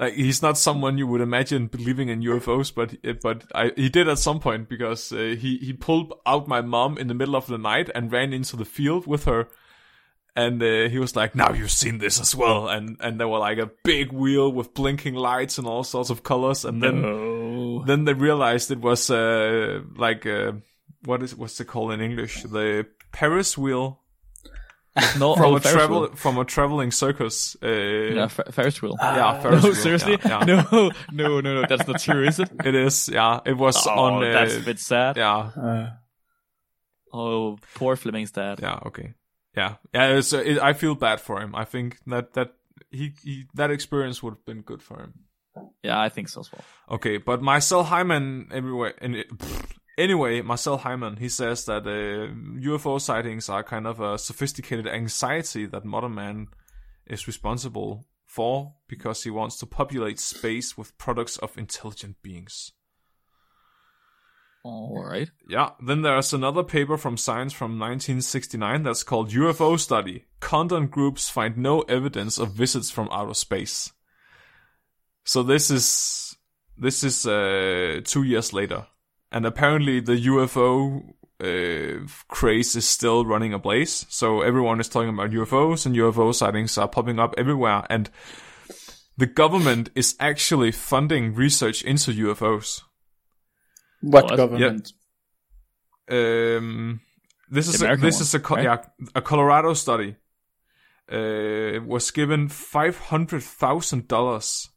[0.00, 4.08] Like he's not someone you would imagine believing in UFOs, but but I, he did
[4.08, 7.46] at some point because uh, he he pulled out my mom in the middle of
[7.48, 9.48] the night and ran into the field with her,
[10.36, 13.40] and uh, he was like, "Now you've seen this as well," and and there were
[13.40, 17.82] like a big wheel with blinking lights and all sorts of colors, and then Oh.
[17.84, 20.52] then they realized it was uh, like uh,
[21.08, 22.42] what is what's it called in English?
[22.44, 24.00] The Paris wheel
[25.18, 26.14] No, from a travel wheel.
[26.16, 27.56] from a traveling circus.
[27.62, 27.68] Uh,
[28.18, 28.96] Yeah, Fer- Ferris wheel.
[29.00, 30.18] yeah, Ferris no, wheel, seriously?
[30.24, 30.64] yeah, yeah.
[30.72, 31.62] No, no, no, no.
[31.68, 32.50] That's not true, is it?
[32.64, 33.40] It is, yeah.
[33.46, 34.24] It was Oh, on.
[34.24, 35.16] Uh, that's a bit sad.
[35.16, 35.90] Yeah, Uh,
[37.12, 38.60] Oh, poor Fleming's dad.
[38.60, 39.14] yeah, okay,
[39.56, 40.18] yeah, yeah.
[40.18, 41.54] It's, uh, it, I feel bad for him.
[41.54, 42.52] I think that that
[42.90, 45.12] he, he that experience would have been good for him.
[45.82, 46.64] Yeah, I think so as well.
[46.96, 48.94] Okay, but Marcel Heiman everywhere.
[49.00, 49.26] In it,
[49.98, 55.66] anyway, Marcel Heiman he says that uh, UFO sightings are kind of a sophisticated anxiety
[55.66, 56.46] that modern man
[57.06, 62.72] is responsible for because he wants to populate space with products of intelligent beings.
[64.64, 65.30] All right.
[65.48, 70.26] Yeah, then there's another paper from Science from 1969 that's called UFO Study.
[70.40, 73.92] Condon groups find no evidence of visits from outer space.
[75.24, 76.36] So this is
[76.76, 78.86] this is uh, two years later,
[79.30, 84.06] and apparently the UFO uh, craze is still running ablaze.
[84.08, 88.10] So everyone is talking about UFOs, and UFO sightings are popping up everywhere, and
[89.16, 92.82] the government is actually funding research into UFOs.
[94.00, 94.36] What What?
[94.36, 94.92] government?
[96.10, 97.00] Um,
[97.50, 98.64] this is a, this one, is a right?
[98.64, 100.16] yeah, a Colorado study.
[101.10, 104.68] Uh, was given five hundred thousand dollars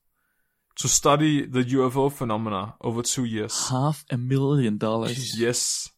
[0.82, 3.70] to study the UFO phenomena over two years.
[3.70, 5.40] Half a million dollars.
[5.40, 5.90] Yes,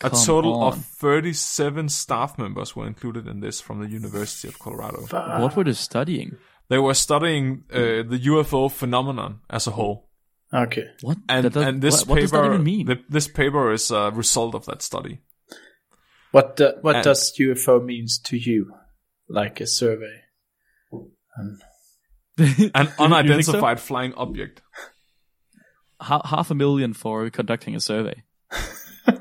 [0.00, 4.58] a Come total of thirty-seven staff members were included in this from the University of
[4.58, 5.00] Colorado.
[5.42, 6.36] What were they studying?
[6.68, 7.78] They were studying uh,
[8.12, 10.08] the UFO phenomenon as a whole.
[10.52, 10.86] Okay.
[11.02, 11.18] What?
[11.28, 12.86] And, That does- and this what, what does that paper, even mean?
[12.86, 15.20] th- this paper is a result of that study.
[16.32, 18.72] What the, what And- does UFO means to you?
[19.28, 20.22] Like a survey.
[22.74, 23.04] An think so?
[23.04, 24.62] unidentified flying object.
[26.00, 28.22] Ha- half a million for conducting a survey.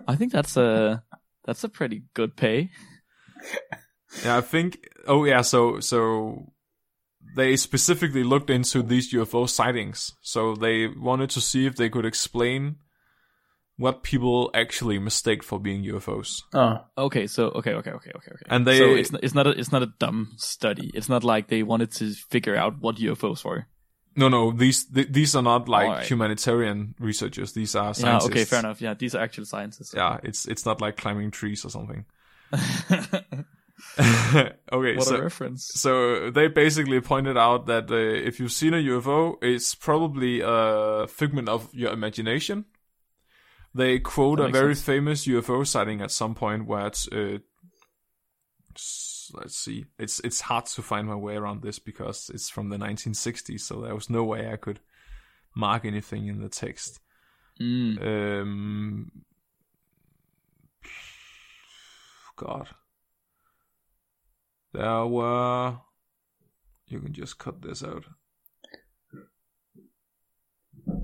[0.08, 1.04] I think that's a
[1.46, 2.70] that's a pretty good pay.
[4.24, 4.88] Yeah, I think.
[5.08, 5.42] Oh, yeah.
[5.42, 6.52] So, so
[7.36, 10.14] they specifically looked into these UFO sightings.
[10.22, 12.78] So they wanted to see if they could explain
[13.80, 16.44] what people actually mistake for being UFOs.
[16.54, 18.46] Oh, Okay, so okay, okay, okay, okay, okay.
[18.48, 20.92] And they- so it's not, it's not a it's not a dumb study.
[20.94, 23.66] It's not like they wanted to figure out what UFOs were.
[24.16, 24.52] No, no.
[24.52, 26.08] These th- these are not like Alright.
[26.08, 27.54] humanitarian researchers.
[27.54, 28.02] These are scientists.
[28.04, 28.30] Yeah, scientists.
[28.30, 28.82] okay, fair enough.
[28.82, 29.94] Yeah, these are actual scientists.
[29.96, 32.06] Yeah, it's it's not like climbing trees or something.
[34.00, 35.70] okay, what okay, a so reference.
[35.74, 41.08] so they basically pointed out that uh, if you've seen a UFO, it's probably a
[41.08, 42.66] figment of your imagination.
[43.74, 44.86] They quote a very sense.
[44.86, 47.38] famous UFO sighting at some point where it's, uh,
[49.34, 52.78] let's see, it's it's hard to find my way around this because it's from the
[52.78, 54.80] 1960s, so there was no way I could
[55.56, 57.00] mark anything in the text.
[57.62, 58.42] Mm.
[58.42, 59.12] Um,
[62.36, 62.70] God.
[64.74, 65.78] There were.
[66.88, 68.06] You can just cut this out.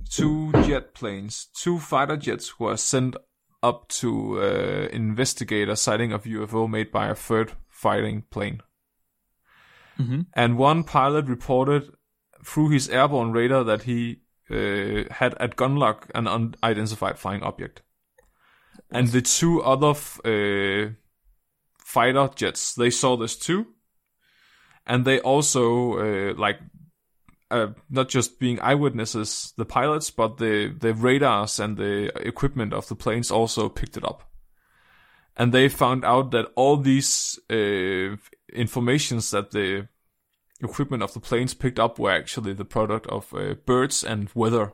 [0.09, 3.15] Two jet planes, two fighter jets were sent
[3.61, 8.61] up to uh, investigate a sighting of UFO made by a third fighting plane.
[9.97, 11.91] hmm And one pilot reported
[12.45, 17.81] through his airborne radar that he uh, had at gunlock an unidentified flying object.
[18.91, 20.93] And the two other f- uh,
[21.79, 23.67] fighter jets, they saw this too.
[24.85, 26.59] And they also, uh, like,
[27.51, 32.87] uh, not just being eyewitnesses, the pilots, but the, the radars and the equipment of
[32.87, 34.29] the planes also picked it up.
[35.37, 38.15] And they found out that all these uh,
[38.53, 39.87] informations that the
[40.61, 44.73] equipment of the planes picked up were actually the product of uh, birds and weather.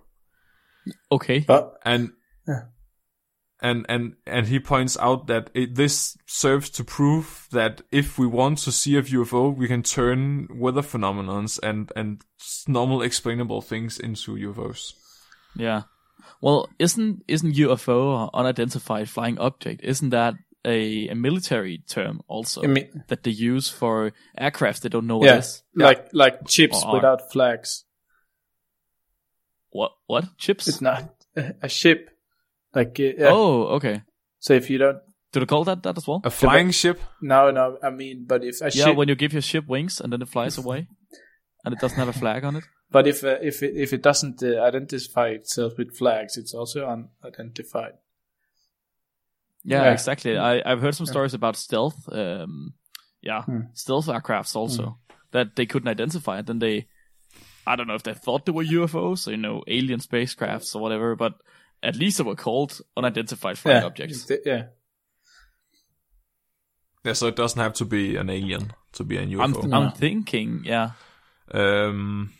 [1.11, 1.39] Okay.
[1.39, 2.11] but And
[2.47, 2.65] Yeah.
[3.61, 8.25] And and and he points out that it, this serves to prove that if we
[8.25, 12.23] want to see a UFO, we can turn weather phenomenons and and
[12.67, 14.93] normal explainable things into UFOs.
[15.55, 15.83] Yeah.
[16.41, 19.81] Well, isn't isn't UFO or unidentified flying object?
[19.83, 20.35] Isn't that
[20.65, 25.17] a, a military term also I mean, that they use for aircraft they don't know
[25.17, 25.63] what yeah, is?
[25.75, 27.85] like like chips Or- without flags.
[29.69, 30.67] What what chips?
[30.67, 32.10] It's not a a ship.
[32.73, 33.29] Like uh, yeah.
[33.31, 34.01] Oh, okay.
[34.39, 34.99] so if you don't,
[35.33, 36.21] Do they call that that as well?
[36.23, 36.99] A flying ship.
[37.21, 37.77] no, no.
[37.83, 40.21] I mean, but if a Yeah, ship, when you give your ship wings and then
[40.21, 40.87] it flies away,
[41.65, 42.63] and it doesn't have a flag on it.
[42.91, 46.85] but if uh, if it, if it doesn't uh, identify itself with flags, it's also
[46.87, 47.93] unidentified.
[49.63, 49.91] Yeah, Yeah.
[49.93, 50.37] exactly.
[50.37, 51.97] I I've heard some stories about stealth.
[52.11, 52.73] Um,
[53.21, 53.61] yeah, Hmm.
[53.73, 54.97] stealth aircrafts also
[55.31, 56.87] that they couldn't identify, and then they,
[57.67, 60.81] I don't know if they thought they were UFOs, or, you know, alien spacecrafts or
[60.81, 61.33] whatever, but
[61.83, 64.31] at least they were called unidentified flying yeah, objects.
[64.45, 64.63] Yeah.
[67.03, 69.73] Yeah, so it doesn't have to be an alien to be a I'm UFO.
[69.73, 70.91] I'm thinking, yeah.
[71.51, 72.31] Um,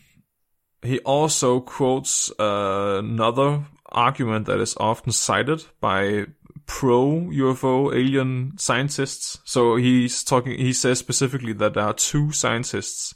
[0.83, 6.27] he also quotes uh, another argument that is often cited by
[6.65, 9.39] pro UFO alien scientists.
[9.45, 10.57] So he's talking.
[10.57, 13.15] He says specifically that there are two scientists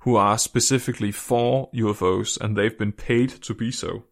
[0.00, 4.04] who are specifically for UFOs, and they've been paid to be so.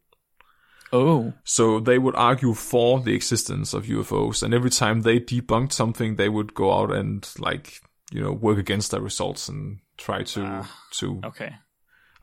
[0.93, 1.33] Oh.
[1.45, 6.17] So they would argue for the existence of UFOs, and every time they debunked something,
[6.17, 7.81] they would go out and like
[8.13, 11.55] you know work against their results and try to to Okay.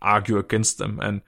[0.02, 1.00] argue against them.
[1.02, 1.22] And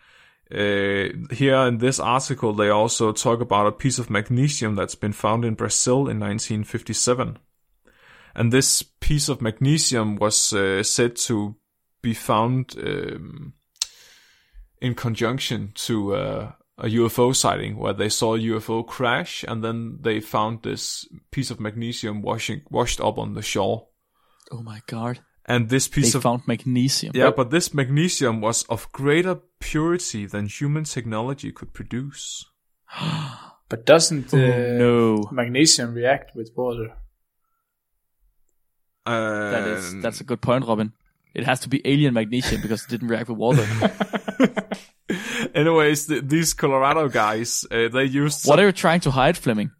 [0.51, 5.13] uh, here in this article, they also talk about a piece of magnesium that's been
[5.13, 7.37] found in Brazil in 1957.
[8.35, 11.55] And this piece of magnesium was uh, said to
[12.01, 13.53] be found um,
[14.81, 19.97] in conjunction to uh, a UFO sighting where they saw a UFO crash and then
[20.01, 23.87] they found this piece of magnesium washing washed up on the shore.
[24.51, 25.19] Oh my god.
[25.47, 27.13] And this piece They of found magnesium.
[27.15, 32.45] yeah, but this magnesium was of greater purity than human technology could produce.
[33.67, 35.29] But doesn't uh, Oh, no.
[35.31, 36.89] magnesium react with water?
[39.05, 40.93] Uh, That is that's a good point, Robin.
[41.33, 43.65] It has to be alien magnesium because it didn't react with water.
[45.55, 48.45] Anyways, th- these Colorado guys, uh, they used.
[48.45, 49.71] what are you trying to hide, Fleming?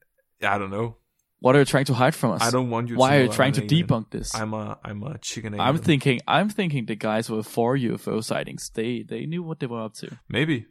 [0.42, 0.98] I don't know.
[1.40, 2.42] What are you trying to hide from us?
[2.42, 2.96] I don't want you.
[2.96, 3.88] Why to are you trying to alien.
[3.88, 4.34] debunk this?
[4.34, 5.60] I'm a I'm a chicken.
[5.60, 8.72] I'm thinking I'm thinking the guys were for UFO sightings.
[8.74, 10.18] They they knew what they were up to.
[10.30, 10.66] maybe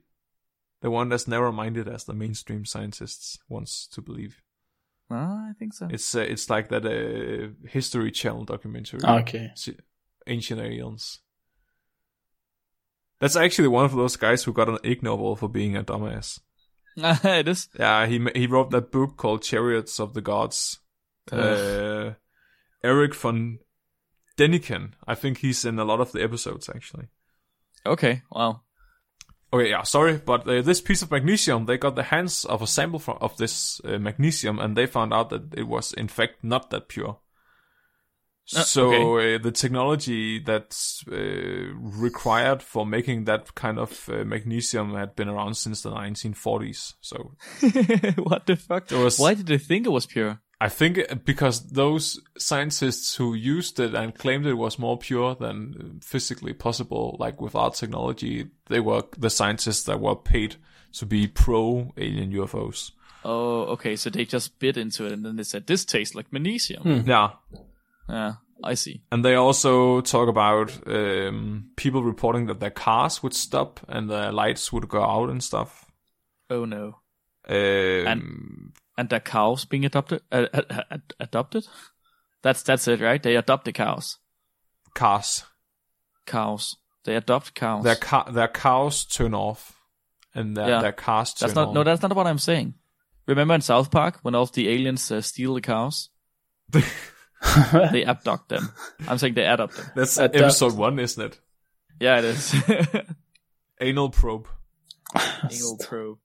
[0.80, 4.42] the one that's narrow-minded as the mainstream scientists wants to believe.
[5.10, 5.86] Ah, I think so.
[5.90, 9.00] It's uh, it's like that uh, History Channel documentary.
[9.04, 9.52] Okay.
[10.26, 11.20] Ancient Aliens.
[13.20, 16.40] That's actually one of those guys who got an Ig Nobel for being a dumbass.
[16.96, 17.68] it is.
[17.78, 20.80] Yeah, he he wrote that book called Chariots of the Gods.
[21.32, 22.12] Uh,
[22.82, 23.58] Erich von
[24.36, 24.92] Däniken.
[25.06, 27.08] I think he's in a lot of the episodes actually.
[27.86, 28.22] Okay.
[28.30, 28.60] Wow.
[29.52, 32.66] Okay, yeah, sorry, but uh, this piece of magnesium, they got the hands of a
[32.66, 36.42] sample from, of this uh, magnesium, and they found out that it was in fact
[36.42, 37.18] not that pure.
[38.54, 39.34] Uh, so okay.
[39.34, 45.28] uh, the technology that's uh, required for making that kind of uh, magnesium had been
[45.28, 46.94] around since the 1940s.
[47.00, 47.34] So
[48.22, 48.90] what the fuck?
[48.90, 50.40] Was- Why did they think it was pure?
[50.60, 56.00] I think because those scientists who used it and claimed it was more pure than
[56.02, 60.56] physically possible, like without technology, they were the scientists that were paid
[60.92, 62.92] to be pro alien UFOs.
[63.24, 63.96] Oh, okay.
[63.96, 66.82] So they just bit into it and then they said this tastes like magnesium.
[66.82, 67.08] Hmm.
[67.08, 67.30] Yeah.
[68.08, 69.02] Yeah, I see.
[69.10, 74.30] And they also talk about um, people reporting that their cars would stop and their
[74.32, 75.86] lights would go out and stuff.
[76.50, 76.98] Oh no.
[77.48, 80.22] Um, And the cows being adopted?
[80.30, 81.66] Uh, uh, uh, adopted?
[82.42, 83.22] That's that's it, right?
[83.22, 84.18] They adopt the cows.
[84.94, 85.44] cars.
[86.26, 86.76] Cows.
[87.04, 87.84] They adopt cows.
[87.84, 89.74] Their, ca- their cows turn off
[90.34, 90.80] and their, Yeah.
[90.82, 91.68] their cars turn that's not.
[91.68, 91.74] on.
[91.74, 92.74] No, that's not what I'm saying.
[93.26, 96.10] Remember in South Park when all the aliens uh, steal the cows?
[97.92, 98.72] they abduct them.
[99.08, 99.86] I'm saying they adopt them.
[99.94, 100.36] That's Adopt.
[100.36, 101.40] episode one, isn't it?
[102.00, 102.54] Yeah, it is.
[103.80, 104.48] Anal probe.
[105.50, 106.18] Anal probe.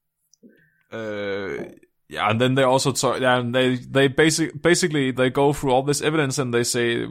[0.91, 1.65] uh,
[2.07, 3.21] yeah, and then they also talk.
[3.21, 7.07] Yeah, and they they basic basically they go through all this evidence and they say,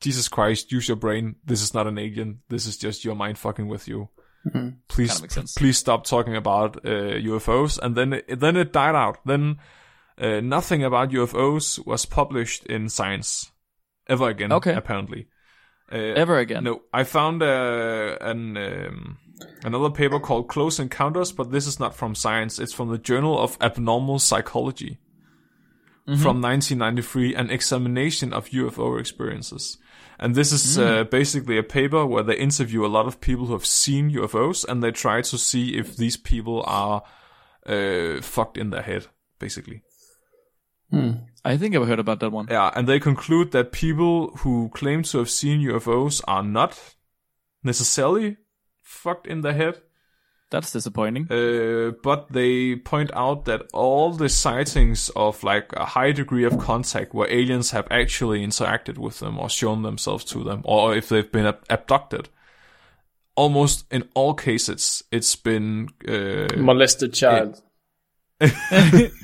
[0.00, 1.36] Jesus Christ, use your brain.
[1.44, 2.40] This is not an alien.
[2.48, 4.08] This is just your mind fucking with you.
[4.86, 7.78] Please, Kinda please stop talking about uh, UFOs.
[7.80, 9.18] And then it, then it died out.
[9.26, 9.58] Then
[10.18, 13.50] uh, nothing about UFOs was published in Science
[14.08, 14.52] ever again.
[14.52, 14.74] Okay.
[14.74, 15.28] apparently.
[15.92, 16.64] Uh, Ever again.
[16.64, 19.18] no, I found uh, an um,
[19.62, 22.58] another paper called Close Encounters, but this is not from Science.
[22.58, 24.98] It's from the Journal of Abnormal Psychology
[26.06, 29.76] from 1993, an examination of UFO experiences.
[30.20, 33.52] And this is uh, basically a paper where they interview a lot of people who
[33.54, 37.02] have seen UFOs, and they try to see if these people are
[37.66, 39.08] uh, fucked in their head,
[39.40, 39.82] basically.
[41.44, 42.46] I think I've heard about that one.
[42.50, 46.94] Yeah, and they conclude that people who claim to have seen UFOs are not
[47.62, 48.36] necessarily
[48.82, 49.80] fucked in the head,
[50.50, 51.26] That's disappointing.
[51.30, 56.58] uh, but they point out that all the sightings of like a high degree of
[56.58, 61.08] contact where aliens have actually interacted with them or shown themselves to them, or if
[61.08, 62.28] they've been ab- abducted,
[63.34, 67.60] almost in all cases, it's been uh, Molested child.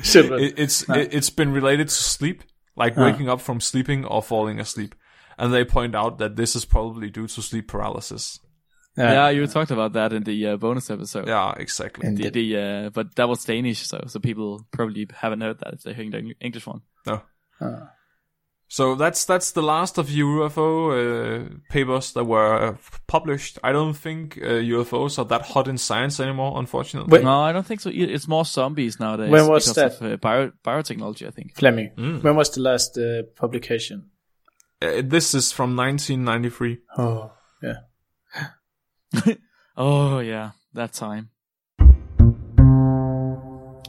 [0.02, 0.40] Children.
[0.42, 2.42] it, it's it, it's been related to sleep,
[2.76, 4.94] like waking up from sleeping or falling asleep.
[5.38, 8.38] And they point out that this is probably due to sleep paralysis.
[8.96, 11.26] yeah, you talked about that in the uh, bonus episode.
[11.26, 12.06] Yeah, exactly.
[12.06, 15.74] And The, the uh, but that was Danish, so so people probably haven't heard that
[15.74, 16.82] if they're hearing the English one.
[17.06, 17.22] No.
[18.72, 23.58] So that's that's the last of UFO uh, papers that were uh, published.
[23.62, 27.12] I don't think uh, UFOs are that hot in science anymore, unfortunately.
[27.12, 27.22] Wait.
[27.22, 27.90] No, I don't think so.
[27.92, 29.30] It's more zombies nowadays.
[29.30, 30.06] When was because that?
[30.06, 31.54] Of, uh, bio- biotechnology, I think.
[31.54, 31.90] Fleming.
[31.98, 32.22] Mm.
[32.22, 34.08] When was the last uh, publication?
[34.80, 36.78] Uh, this is from 1993.
[36.96, 37.30] Oh,
[37.62, 39.34] yeah.
[39.76, 41.28] Oh yeah, that time.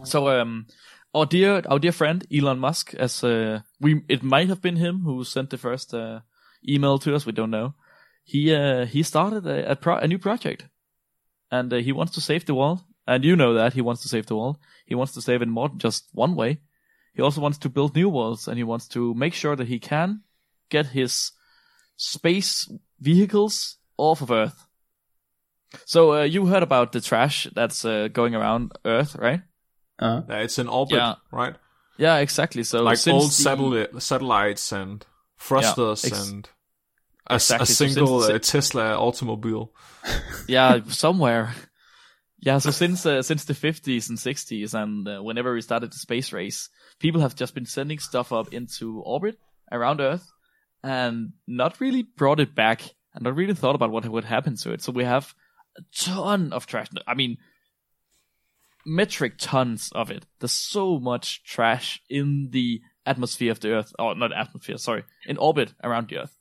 [0.04, 0.68] So um,
[1.14, 5.02] our dear our dear friend Elon Musk, as uh, we it might have been him
[5.02, 6.22] who sent the first uh,
[6.68, 7.26] email to us.
[7.26, 7.76] We don't know.
[8.24, 10.68] He uh, he started a a, pro- a new project,
[11.52, 12.84] and uh, he wants to save the world.
[13.06, 14.58] And you know that he wants to save the world.
[14.86, 16.62] He wants to save it more just one way.
[17.14, 19.80] He also wants to build new worlds, and he wants to make sure that he
[19.80, 20.22] can
[20.70, 21.32] get his
[21.98, 24.68] space vehicles off of Earth.
[25.86, 29.42] So uh, you heard about the trash that's uh, going around Earth, right?
[30.04, 31.16] Uh, Yeah, it's in orbit, Yeah.
[31.32, 31.56] right?
[31.98, 32.64] Yeah, exactly.
[32.64, 35.06] So Like old the- satellite, satellites and
[35.40, 36.50] thrusters ex- and
[37.30, 39.72] a, s- Exactly, a so single since- uh, Tesla automobile.
[40.48, 41.54] yeah, somewhere.
[42.40, 45.98] Yeah, so since uh, since the 50s and 60s, and uh, whenever we started the
[45.98, 49.38] space race, people have just been sending stuff up into orbit
[49.72, 50.30] around Earth,
[50.84, 52.82] and not really brought it back,
[53.14, 54.82] and not really thought about what would happen to it.
[54.82, 55.34] So we have
[55.78, 56.88] a ton of trash.
[57.08, 57.38] I mean,
[58.86, 60.26] metric tons of it.
[60.40, 65.38] There's so much trash in the atmosphere of the Earth, or not atmosphere, sorry, in
[65.38, 66.38] orbit around the Earth,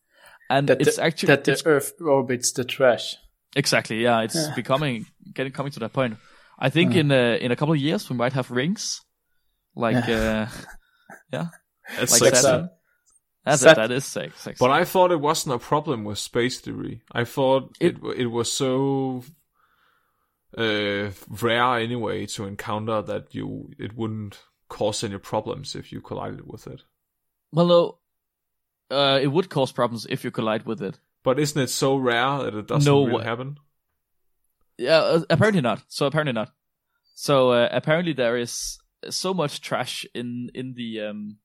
[0.51, 3.17] and that it's the, actually that the Earth orbits the trash.
[3.57, 4.03] Exactly.
[4.03, 4.55] Yeah, it's Yeah.
[4.55, 6.17] becoming getting coming to that point.
[6.59, 9.01] I think in a in a couple of years we might have rings,
[9.75, 10.47] like uh,
[11.33, 11.47] yeah,
[11.99, 12.43] That's like sexy.
[12.43, 12.71] Saturn.
[13.45, 14.41] That's Sat- that is sex.
[14.41, 14.59] sexy.
[14.61, 17.03] But I thought it wasn't a problem with space debris.
[17.11, 19.25] I thought it it, it was so
[20.57, 24.39] uh, rare anyway to encounter that you it wouldn't
[24.69, 26.83] cause any problems if you collided with it.
[27.53, 27.99] well, no,
[28.91, 30.99] uh, it would cause problems if you collide with it.
[31.23, 33.59] But isn't it so rare that it doesn't No really happen?
[34.79, 35.83] Yeah, uh, apparently not.
[35.89, 36.51] So apparently not.
[37.15, 38.79] So uh, apparently there is
[39.11, 41.37] so much trash in in the um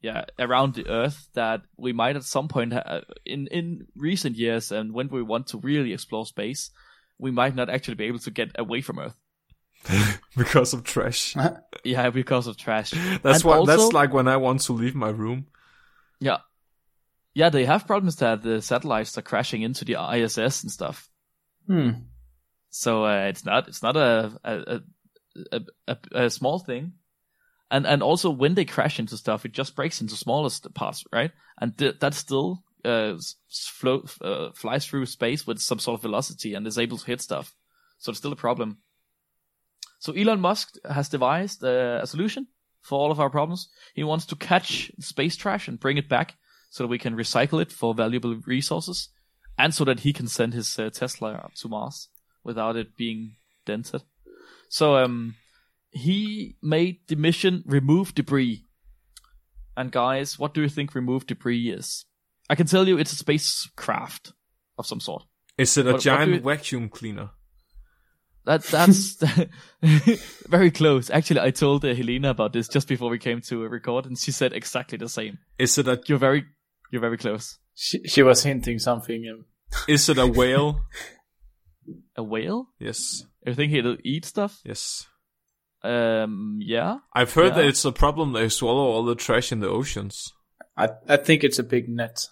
[0.00, 4.36] yeah around the Earth that we might at some point ha- uh, in in recent
[4.36, 6.70] years and when we want to really explore space,
[7.22, 9.16] we might not actually be able to get away from Earth.
[10.36, 11.34] because of trash.
[11.84, 12.90] Yeah, because of trash.
[13.22, 13.58] That's And what.
[13.58, 15.46] also- that's like when I want to leave my room.
[16.20, 16.38] Yeah.
[17.34, 21.08] Yeah, they have problems that the satellites are crashing into the ISS and stuff.
[21.66, 21.90] Hmm.
[22.70, 24.80] So uh, it's not it's not a a,
[25.52, 26.92] a a a small thing.
[27.70, 31.32] And and also when they crash into stuff, it just breaks into smallest parts, right?
[31.58, 33.36] And th- that still uh, s-
[33.84, 37.54] uh, flies through space with some sort of velocity and is able to hit stuff.
[37.98, 38.78] So it's still a problem.
[39.98, 42.48] So Elon Musk has devised uh, a solution
[42.80, 43.68] for all of our problems.
[43.94, 46.34] He wants to catch space trash and bring it back
[46.70, 49.10] so that we can recycle it for valuable resources,
[49.58, 52.08] and so that he can send his uh, Tesla to Mars
[52.42, 54.02] without it being dented.
[54.68, 55.36] So um,
[55.90, 58.64] he made the mission RemoveDebris.
[59.76, 62.06] And guys, what do you think RemoveDebris is?
[62.52, 64.32] I can tell you it's a spacecraft
[64.78, 65.22] of some sort.
[65.56, 67.30] Is it a What- what do giant you- vacuum cleaner?
[68.44, 69.22] That that's
[70.48, 71.10] very close.
[71.10, 74.32] Actually, I told uh, Helena about this just before we came to record, and she
[74.32, 75.38] said exactly the same.
[75.58, 76.44] Is it a You're very,
[76.90, 77.58] you're very close.
[77.74, 79.24] She, she was hinting something.
[79.32, 79.44] Um,
[79.88, 80.80] is it a whale?
[82.16, 82.66] A whale?
[82.80, 83.24] yes.
[83.46, 84.60] You think it'll eat stuff?
[84.64, 85.06] Yes.
[85.84, 86.98] Um, yeah.
[87.14, 87.62] I've heard Yeah.
[87.62, 90.32] that it's a problem they swallow all the trash in the oceans.
[90.76, 92.26] I I think it's a big net.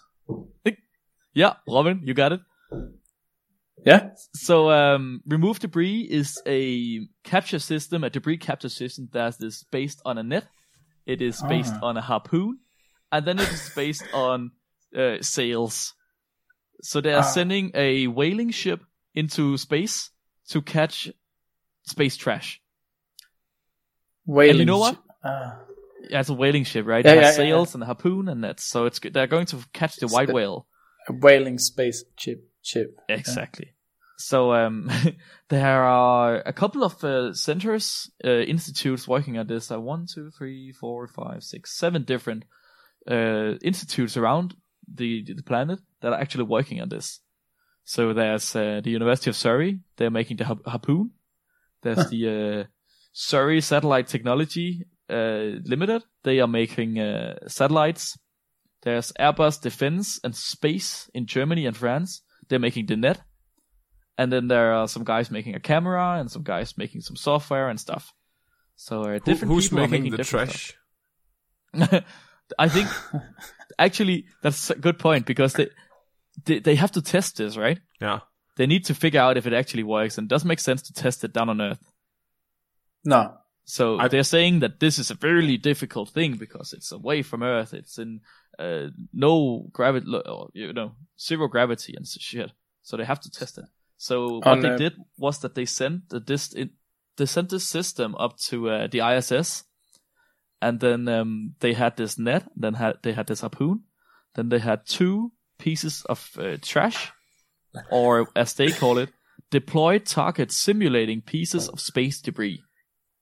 [1.33, 2.41] Yeah, Robin, you got it.
[3.85, 4.09] Yeah.
[4.35, 10.17] So, um, RemoveDebris is a capture system, a debris capture system that is based on
[10.17, 10.47] a net.
[11.05, 11.87] It is based Ah.
[11.87, 12.59] on a harpoon,
[13.11, 14.51] and then it is based on
[14.93, 15.93] uh, sails.
[16.83, 17.33] So they are Ah.
[17.33, 18.81] sending a whaling ship
[19.15, 20.11] into space
[20.49, 21.09] to catch
[21.83, 22.61] space trash.
[24.25, 24.49] Whaling.
[24.51, 25.01] And you know what?
[25.23, 25.59] Ah.
[26.09, 27.03] Yeah, it's a whaling ship, right?
[27.05, 28.65] Yeah, it has yeah, yeah, sails and a harpoon and nets.
[28.65, 29.13] So it's good.
[29.13, 30.67] they're going to catch the It's white the- whale.
[31.07, 32.47] a whaling space chip.
[32.63, 32.95] Chip.
[33.09, 33.73] Exactly.
[34.17, 34.89] So um,
[35.49, 39.71] there are a couple of uh, centers, uh, institutes working at this.
[39.71, 42.45] Uh, one, two, three, four, five, six, seven different
[43.09, 44.53] uh, institutes around
[44.93, 47.19] the the planet that are actually working on this.
[47.83, 49.79] So there's uh, the University of Surrey.
[49.97, 51.11] They're making the har- harpoon.
[51.81, 52.63] There's the uh,
[53.13, 56.03] Surrey Satellite Technology Limited.
[56.23, 58.17] They are making uh, satellites.
[58.83, 62.21] There's Airbus Defense and Space in Germany and France.
[62.49, 63.21] They're making the net.
[64.17, 67.69] And then there are some guys making a camera and some guys making some software
[67.69, 68.13] and stuff.
[68.75, 70.73] So uh, Who, different who's people are making making the trash?
[72.59, 72.89] I think
[73.79, 75.69] actually that's a good point because they,
[76.45, 77.79] they they have to test this, right?
[77.99, 78.19] Yeah.
[78.57, 80.93] They need to figure out if it actually works, and it doesn't make sense to
[80.93, 81.91] test it down on Earth.
[83.05, 83.37] No.
[83.65, 87.43] So I- they're saying that this is a really difficult thing because it's away from
[87.43, 87.73] Earth.
[87.73, 88.21] It's in
[88.59, 90.07] uh, no gravity,
[90.53, 92.51] you know, zero gravity and shit.
[92.83, 93.65] So they have to test it.
[93.97, 96.69] So what On, they uh, did was that they sent the this it,
[97.17, 99.63] they sent this system up to uh, the ISS,
[100.61, 102.43] and then um, they had this net.
[102.55, 103.83] Then had they had this harpoon.
[104.33, 107.11] Then they had two pieces of uh, trash,
[107.91, 109.09] or as they call it,
[109.51, 112.63] deployed target simulating pieces of space debris.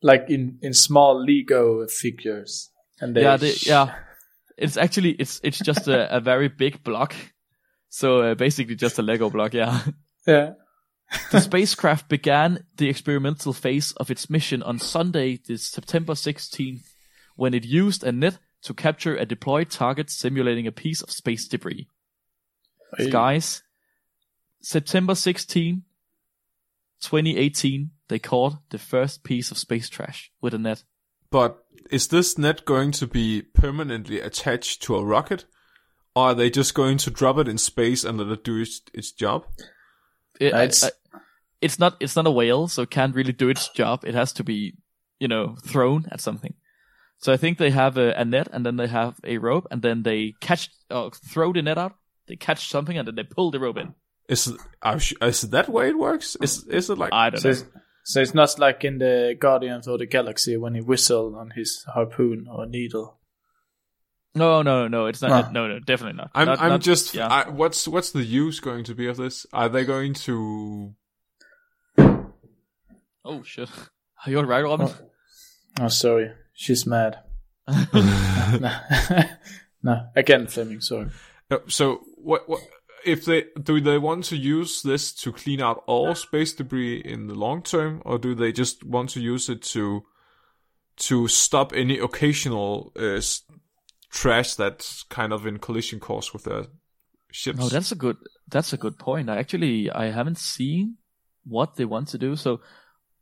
[0.02, 2.70] Like in in small Lego figures.
[3.02, 3.96] And they yeah, they, yeah.
[4.58, 7.16] It's actually it's it's just a, a very big block.
[7.90, 9.82] So uh, basically just a Lego block, yeah.
[10.28, 10.54] Yeah.
[11.32, 16.94] the spacecraft began the experimental phase of its mission on Sunday, this September 16th,
[17.36, 21.48] when it used a net to capture a deployed target simulating a piece of space
[21.48, 21.88] debris.
[23.10, 23.64] Guys,
[24.62, 25.84] September 16,
[27.02, 30.84] 2018, they caught the first piece of space trash with a net.
[31.32, 35.46] But is this net going to be permanently attached to a rocket?
[36.16, 38.82] Or are they just going to drop it in space and let it do its,
[38.94, 39.46] its job?
[40.40, 40.92] It- It's- I-
[41.62, 44.06] it's not it's not a whale, so it can't really do its job.
[44.06, 44.76] It has to be,
[45.20, 46.54] you know, thrown at something.
[47.18, 49.82] So I think they have a, a net, and then they have a rope, and
[49.82, 51.96] then they catch, uh, throw the net out.
[52.28, 53.94] They catch something, and then they pull the rope in.
[54.30, 56.38] Is are, you- is that way it works?
[56.42, 57.82] Is is it like I don't So know.
[58.02, 61.52] It's, so it's not like in the Guardians of the Galaxy when he whistled on
[61.52, 63.20] his harpoon or needle.
[64.36, 65.08] No, no, no.
[65.08, 65.46] It's not.
[65.46, 65.52] Ah.
[65.52, 66.32] No, no, definitely not.
[66.36, 67.28] I'm Not- I'm not- just yeah.
[67.28, 69.46] I, what's what's the use going to be of this?
[69.54, 70.94] Are they going to
[73.26, 73.70] oh shit.
[74.26, 74.90] Are you alright, Robin?
[75.80, 76.32] Oh, sorry.
[76.54, 77.20] She's mad.
[77.94, 78.80] no.
[79.82, 80.08] no.
[80.16, 81.08] Again, Fleming, sorry.
[81.50, 82.62] Uh, so what what
[83.06, 87.28] if they do they want to use this to clean out all space debris in
[87.28, 90.04] the long term or do they just want to use it to
[90.98, 93.44] to stop any occasional uh, s-
[94.10, 96.66] trash that's kind of in collision course with their
[97.32, 97.60] ships?
[97.62, 98.18] Oh, that's a good.
[98.48, 99.30] That's a good point.
[99.30, 100.98] I actually I haven't seen
[101.46, 102.62] what they want to do, so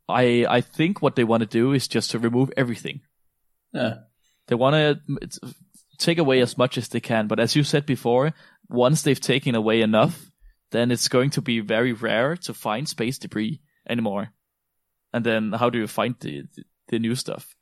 [0.10, 3.02] I I think what they want to do is just to remove everything.
[3.74, 3.96] Yeah.
[4.48, 5.54] They want to
[5.98, 8.34] take away as much as they can, but as you said before,
[8.70, 10.32] once they've taken away enough,
[10.72, 14.30] then it's going to be very rare to find space debris anymore.
[15.14, 17.56] And then how do you find the the, the new stuff?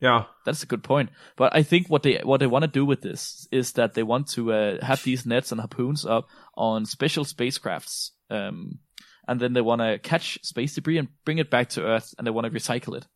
[0.00, 0.24] yeah.
[0.44, 1.10] That's a good point.
[1.36, 4.02] But I think what they what they want to do with this is that they
[4.02, 6.26] want to uh, have these nets and harpoons up
[6.56, 8.78] on special spacecrafts, um,
[9.26, 12.26] and then they want to catch space debris and bring it back to Earth, and
[12.26, 13.06] they want to recycle it,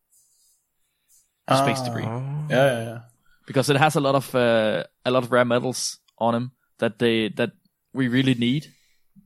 [1.51, 1.85] space Ah.
[1.85, 3.01] debris, Yeah, yeah, yeah.
[3.47, 6.99] because it has a lot of uh, a lot of rare metals on them that
[6.99, 7.53] they that
[7.93, 8.67] we really need.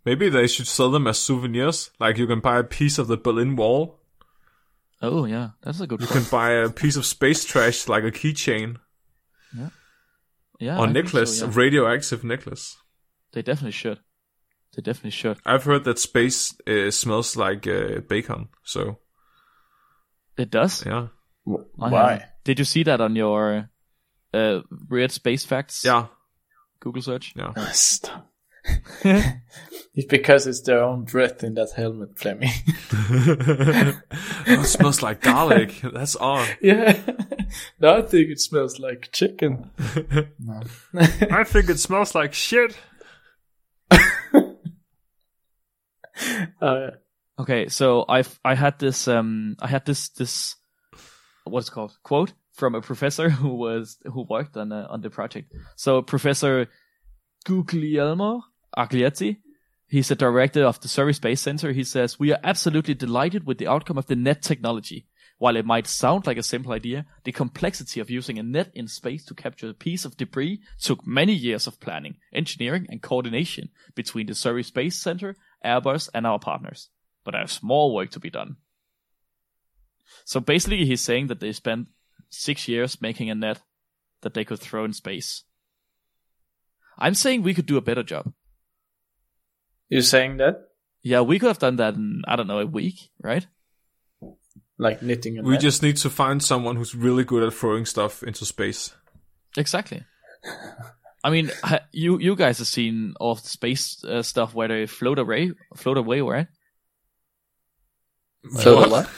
[0.05, 1.90] Maybe they should sell them as souvenirs.
[2.01, 4.01] Like you can buy a piece of the Berlin Wall.
[5.01, 6.22] Oh yeah, that's a good You point.
[6.24, 8.76] can buy a piece of space trash like a keychain
[9.57, 9.68] Yeah,
[10.61, 10.78] Yeah.
[10.78, 11.55] or I necklace, so, a yeah.
[11.57, 12.76] radioactive necklace.
[13.32, 13.99] They definitely should.
[14.76, 15.38] They definitely should.
[15.45, 18.49] I've heard that space uh, smells like uh, bacon.
[18.64, 18.99] So
[20.38, 20.84] It does.
[20.86, 21.09] yeah,
[21.45, 22.24] Why?
[22.45, 23.68] Did you see that on your
[24.32, 26.07] uh, weird space facts yeah,
[26.82, 27.32] Google search?
[27.36, 27.52] yeah.
[27.72, 28.28] Stop.
[29.04, 32.50] it's because it's their own breath in that helmet, Fleming.
[32.92, 33.94] oh,
[34.46, 35.80] it smells like garlic.
[35.82, 36.48] That's odd.
[36.60, 36.98] yeah.
[37.80, 39.70] no, I think it smells like chicken.
[40.38, 40.60] no.
[41.30, 42.76] I think it smells like shit.
[46.60, 46.90] Uh,
[47.38, 50.54] Okay, so I've I had this um I had this this
[51.44, 55.11] what's it called quote from a professor who was who worked on uh, on the
[55.11, 55.53] project.
[55.76, 56.68] So Professor
[57.44, 58.42] Guglielmo
[58.76, 59.38] Aglietti,
[59.86, 61.72] he's the director of the Surrey Space Center.
[61.72, 65.07] He says we are absolutely delighted with the outcome of the net technology.
[65.38, 68.86] While it might sound like a simple idea, the complexity of using a net in
[68.86, 73.70] space to capture a piece of debris took many years of planning, engineering, and coordination
[73.96, 75.34] between the Surrey Space Center,
[75.64, 76.90] Airbus, and our partners
[77.24, 78.57] but there's more work to be done.
[80.24, 81.88] So basically, he's saying that they spent
[82.32, 83.60] six years making a net
[84.22, 85.44] that they could throw in space.
[86.98, 88.32] I'm saying we could do a better job.
[89.88, 90.68] You're saying that?
[91.02, 93.46] Yeah, we could have done that in, I don't know, a week, right?
[94.78, 95.60] Like knitting a We net?
[95.60, 98.94] just need to find someone who's really good at throwing stuff into space.
[99.56, 100.04] Exactly.
[101.24, 101.50] I mean,
[101.92, 105.98] you you guys have seen all the space uh, stuff where they float away, float
[105.98, 106.48] away, right?
[108.60, 109.08] Float what?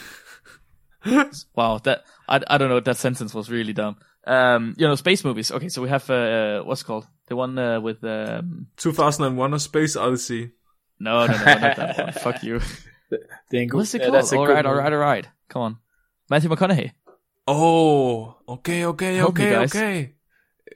[1.56, 2.80] Wow, that I, I don't know.
[2.80, 3.96] That sentence was really dumb.
[4.26, 5.50] Um, you know, space movies.
[5.52, 9.58] Okay, so we have uh, what's it called the one uh, with um, 2001: A
[9.58, 10.52] Space Odyssey.
[10.98, 12.12] no, no, no, not that one.
[12.24, 12.60] Fuck you.
[13.50, 14.14] The English- What's it called?
[14.14, 14.82] that's a all good right, all movie.
[14.84, 15.28] right, all right.
[15.48, 15.76] Come on,
[16.30, 16.92] Matthew McConaughey.
[17.46, 19.74] Oh, okay, okay, Help okay, guys.
[19.74, 20.14] okay.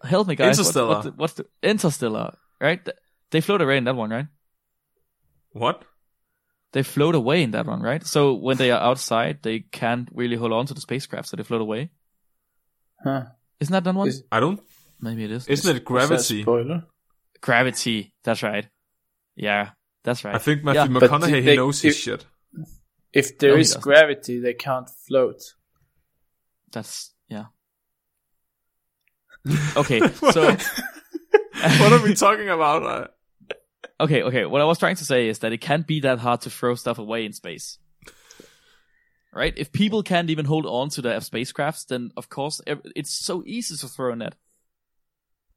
[0.05, 0.59] Help me, guys.
[0.59, 0.89] What- Interstellar.
[0.95, 2.37] What's the, what's the Interstellar?
[2.61, 2.87] Right?
[3.31, 4.27] They float away in that one, right?
[5.53, 5.83] What?
[6.73, 8.05] They float away in that one, right?
[8.07, 11.43] So when they are outside, they can't really hold on to the spacecraft, so they
[11.43, 11.91] float away.
[13.03, 13.25] Huh.
[13.61, 14.09] Isn't that that one?
[14.09, 14.61] Is- I don't.
[15.01, 16.43] Maybe it Isn't it that a gravity?
[16.43, 16.85] spoiler?
[17.41, 18.13] Gravity.
[18.25, 18.69] That's right.
[19.37, 19.71] Yeah,
[20.05, 20.35] that's right.
[20.35, 22.27] I think Matthew Yeah, McConaughey they- he knows his shit.
[23.13, 25.41] If there No, is gravity, they can't float.
[26.73, 27.47] That's yeah.
[29.77, 30.43] Okay, so
[31.81, 32.83] what are we talking about?
[32.89, 33.07] Uh,
[33.85, 34.45] Uh, okay, okay.
[34.47, 36.75] What I was trying to say is that it can't be that hard to throw
[36.75, 37.79] stuff away in space.
[39.33, 39.55] Right?
[39.57, 43.77] If people can't even hold on to their spacecrafts, then of course it's so easy
[43.77, 44.35] to throw a net.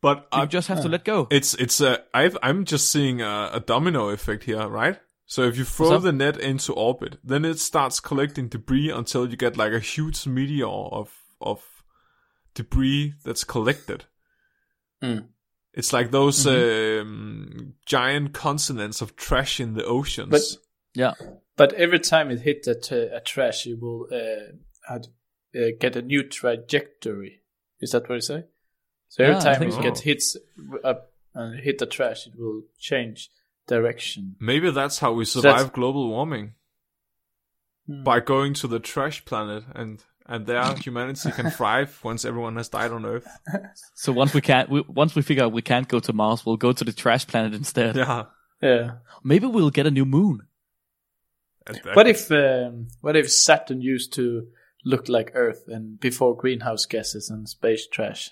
[0.01, 1.28] but You I, just have to let go.
[1.32, 2.03] it's it's a.
[2.13, 4.99] I've, I'm just seeing a, a domino effect here, right?
[5.26, 9.38] So if you throw the net into orbit, then it starts collecting debris until you
[9.38, 11.63] get like a huge meteor of of
[12.53, 14.05] debris that's collected.
[15.01, 15.30] Mm.
[15.74, 17.01] It's like those Mm-hmm.
[17.07, 20.30] um, giant continents of trash in the oceans.
[20.30, 20.61] But-
[20.93, 21.13] yeah.
[21.55, 24.53] But every time it hits a, t- a trash, it will uh,
[24.88, 25.07] had,
[25.55, 27.41] uh, get a new trajectory.
[27.80, 28.45] Is that what you say?
[29.09, 29.82] So every Yeah, time think it so.
[29.82, 30.38] gets hits
[30.84, 33.30] up and hit the trash, it will change
[33.67, 34.36] direction.
[34.39, 36.55] Maybe that's how we That's- survive global warming
[37.88, 38.03] Hmm.
[38.03, 42.69] by going to the trash planet, and and there humanity can thrive once everyone has
[42.69, 43.28] died on Earth.
[43.95, 46.57] So once we can't, we, once we figure out we can't go to Mars, we'll
[46.57, 47.95] go to the trash planet instead.
[47.95, 48.26] Yeah.
[48.61, 48.91] Yeah.
[49.24, 50.41] Maybe we'll get a new moon.
[51.67, 54.47] And What if um, what if Saturn used to
[54.84, 58.32] look like Earth and before greenhouse gases and space trash?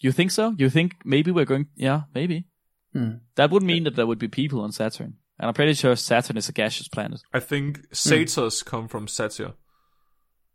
[0.00, 0.54] You think so?
[0.58, 1.68] You think maybe we're going?
[1.74, 2.44] Yeah, maybe.
[2.92, 3.16] Hmm.
[3.36, 6.36] That would mean that there would be people on Saturn, and I'm pretty sure Saturn
[6.36, 7.20] is a gaseous planet.
[7.32, 9.54] I think satyrs come from Satyr.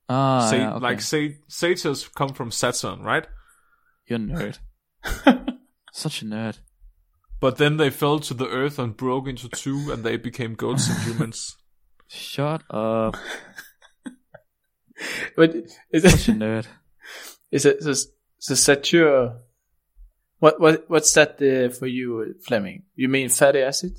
[0.08, 0.80] Ah, Sa- yeah, okay.
[0.84, 3.28] Like sa- satyrs come from Saturn, right?
[4.08, 4.58] you're a nerd.
[5.94, 6.60] Such a nerd.
[7.40, 10.90] But then they fell to the earth and broke into two, and they became goats
[10.90, 11.56] and humans.
[12.08, 13.16] Shut up.
[15.38, 15.56] But
[15.92, 16.66] is Such a nerd.
[17.52, 19.38] is it the Satyr?
[20.40, 22.84] What what what's that uh, for you, Fleming?
[22.96, 23.98] You mean fatty acid?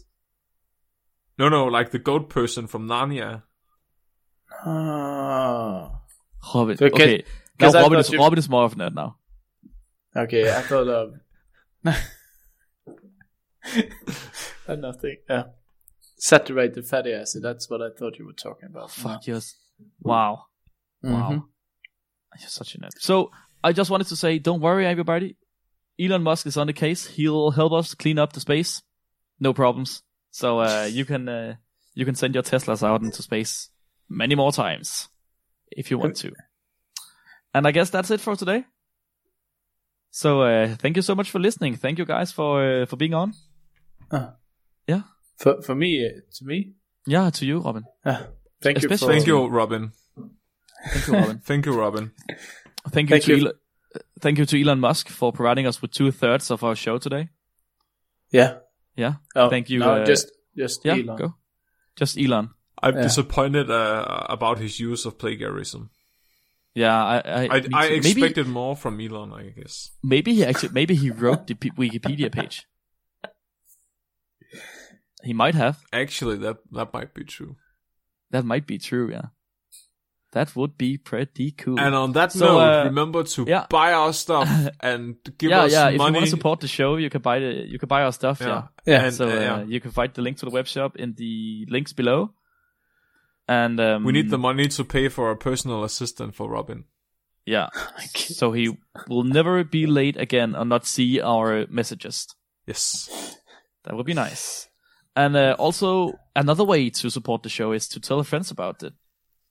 [1.41, 3.43] No, no, like the goat person from Narnia.
[4.67, 5.91] Oh.
[6.55, 6.77] Robin.
[6.77, 7.25] So, 'cause- okay.
[7.59, 9.17] Now 'cause I Robin is, you- Robin is more of a nerd now.
[10.15, 11.15] Okay, I thought of
[14.69, 15.17] uh, nothing.
[15.29, 15.45] Yeah,
[16.19, 17.43] saturated fatty acid.
[17.43, 18.91] That's what I thought you were talking about.
[18.91, 19.55] Fuck yes.
[20.01, 20.47] Wow.
[21.05, 21.13] Mhm.
[21.13, 21.45] Wow.
[22.39, 22.91] You're such a nerd.
[22.99, 23.31] So
[23.65, 25.37] I just wanted to say, don't worry, everybody.
[25.99, 27.07] Elon Musk is on the case.
[27.07, 28.83] He'll help us clean up the space.
[29.39, 30.03] No problems.
[30.31, 31.57] So uh, you can uh,
[31.95, 33.71] you can send your Teslas out into space
[34.09, 35.09] many more times
[35.71, 36.33] if you want to.
[37.53, 38.65] And I guess that's it for today.
[40.11, 41.77] So uh, thank you so much for listening.
[41.77, 43.35] Thank you guys for uh, for being on.
[44.87, 45.03] Yeah.
[45.37, 46.75] For for me, uh, to me.
[47.07, 47.85] Yeah, to you, Robin.
[48.05, 48.25] Uh,
[48.61, 48.89] thank you.
[48.89, 49.93] For, Thank you, Robin.
[50.93, 51.39] Thank you, Robin.
[51.45, 52.13] Thank you, Robin.
[52.91, 53.43] Thank you Thank to you.
[53.43, 53.53] Elon,
[54.21, 57.29] thank you to Elon Musk for providing us with two thirds of our show today.
[58.31, 58.59] Yeah.
[59.01, 59.15] Yeah.
[59.35, 61.17] Oh, Thank you, No, uh, just just Yeah, Elon.
[61.17, 61.35] go.
[61.97, 62.51] Just Elon.
[62.83, 63.03] I'm Yeah.
[63.03, 65.91] disappointed uh, about his use of plagiarism.
[66.75, 67.71] Yeah, I I, I, I too.
[67.73, 69.91] maybe expected more from Elon, I guess.
[70.03, 72.67] maybe he actually maybe he wrote the P- Wikipedia page.
[75.23, 75.77] He might have.
[75.93, 77.57] Actually, that that might be true.
[78.31, 79.11] That might be true.
[79.11, 79.29] Yeah,
[80.33, 81.79] that would be pretty cool.
[81.79, 83.67] And on that So, note, uh, remember to yeah.
[83.69, 84.49] buy our stuff
[84.81, 85.87] and give yeah, us yeah.
[85.89, 86.15] If you money.
[86.15, 88.41] want to support the show, you can buy the you can buy our stuff.
[88.41, 88.47] Yeah.
[88.47, 88.63] yeah.
[88.87, 89.05] Yeah.
[89.07, 89.63] And, So uh, uh, yeah.
[89.65, 92.35] you can find the link to the web shop in the links below.
[93.49, 96.85] And um, we need the money to pay for a personal assistant for Robin.
[97.45, 97.69] Yeah.
[98.15, 98.79] so he
[99.09, 102.29] will never be late again or not see our messages.
[102.67, 103.37] Yes.
[103.85, 104.69] That would be nice.
[105.17, 108.93] And uh, also, another way to support the show is to tell friends about it.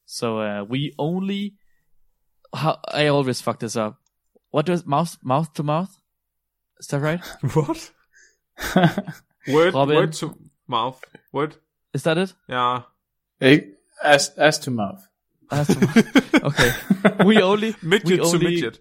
[0.10, 1.54] So uh, we only.
[2.52, 3.98] How, I always fuck this up.
[4.50, 5.96] What does mouth mouth to mouth?
[6.80, 7.22] Is that right?
[7.54, 7.92] What?
[9.48, 9.96] Word, Robin.
[9.96, 10.36] word to
[10.68, 11.00] mouth.
[11.32, 11.58] Word.
[11.94, 12.34] Is that it?
[12.48, 12.82] Yeah.
[13.40, 15.08] Hey, as as to mouth.
[15.52, 16.44] That's the mouth.
[16.44, 17.24] okay.
[17.24, 18.80] We only Midget we to midget.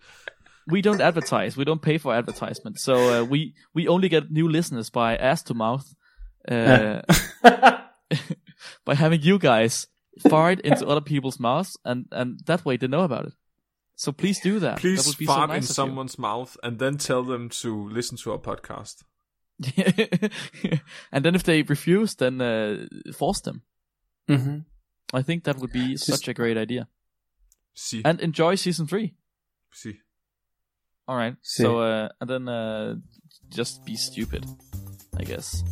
[0.66, 1.58] we don't advertise.
[1.58, 2.80] We don't pay for advertisement.
[2.80, 5.94] So uh, we we only get new listeners by ass to mouth.
[6.50, 7.02] Uh,
[8.86, 9.88] by having you guys
[10.28, 13.32] fart into other people's mouths, and and that way they know about it.
[13.98, 14.76] So please do that.
[14.76, 17.48] that Please would be fart so nice in of someone's mouth and then tell them
[17.48, 19.02] to listen to our podcast.
[21.12, 23.62] and then if they refuse, then uh, force them.
[24.28, 24.58] hmm
[25.12, 26.86] I think that would be such a great idea.
[27.74, 28.02] See.
[28.04, 29.14] And enjoy season three.
[29.72, 30.00] See.
[31.08, 31.34] All right.
[31.42, 31.62] See.
[31.62, 32.96] So uh, and then uh,
[33.48, 34.44] just be stupid,
[35.18, 35.64] I guess.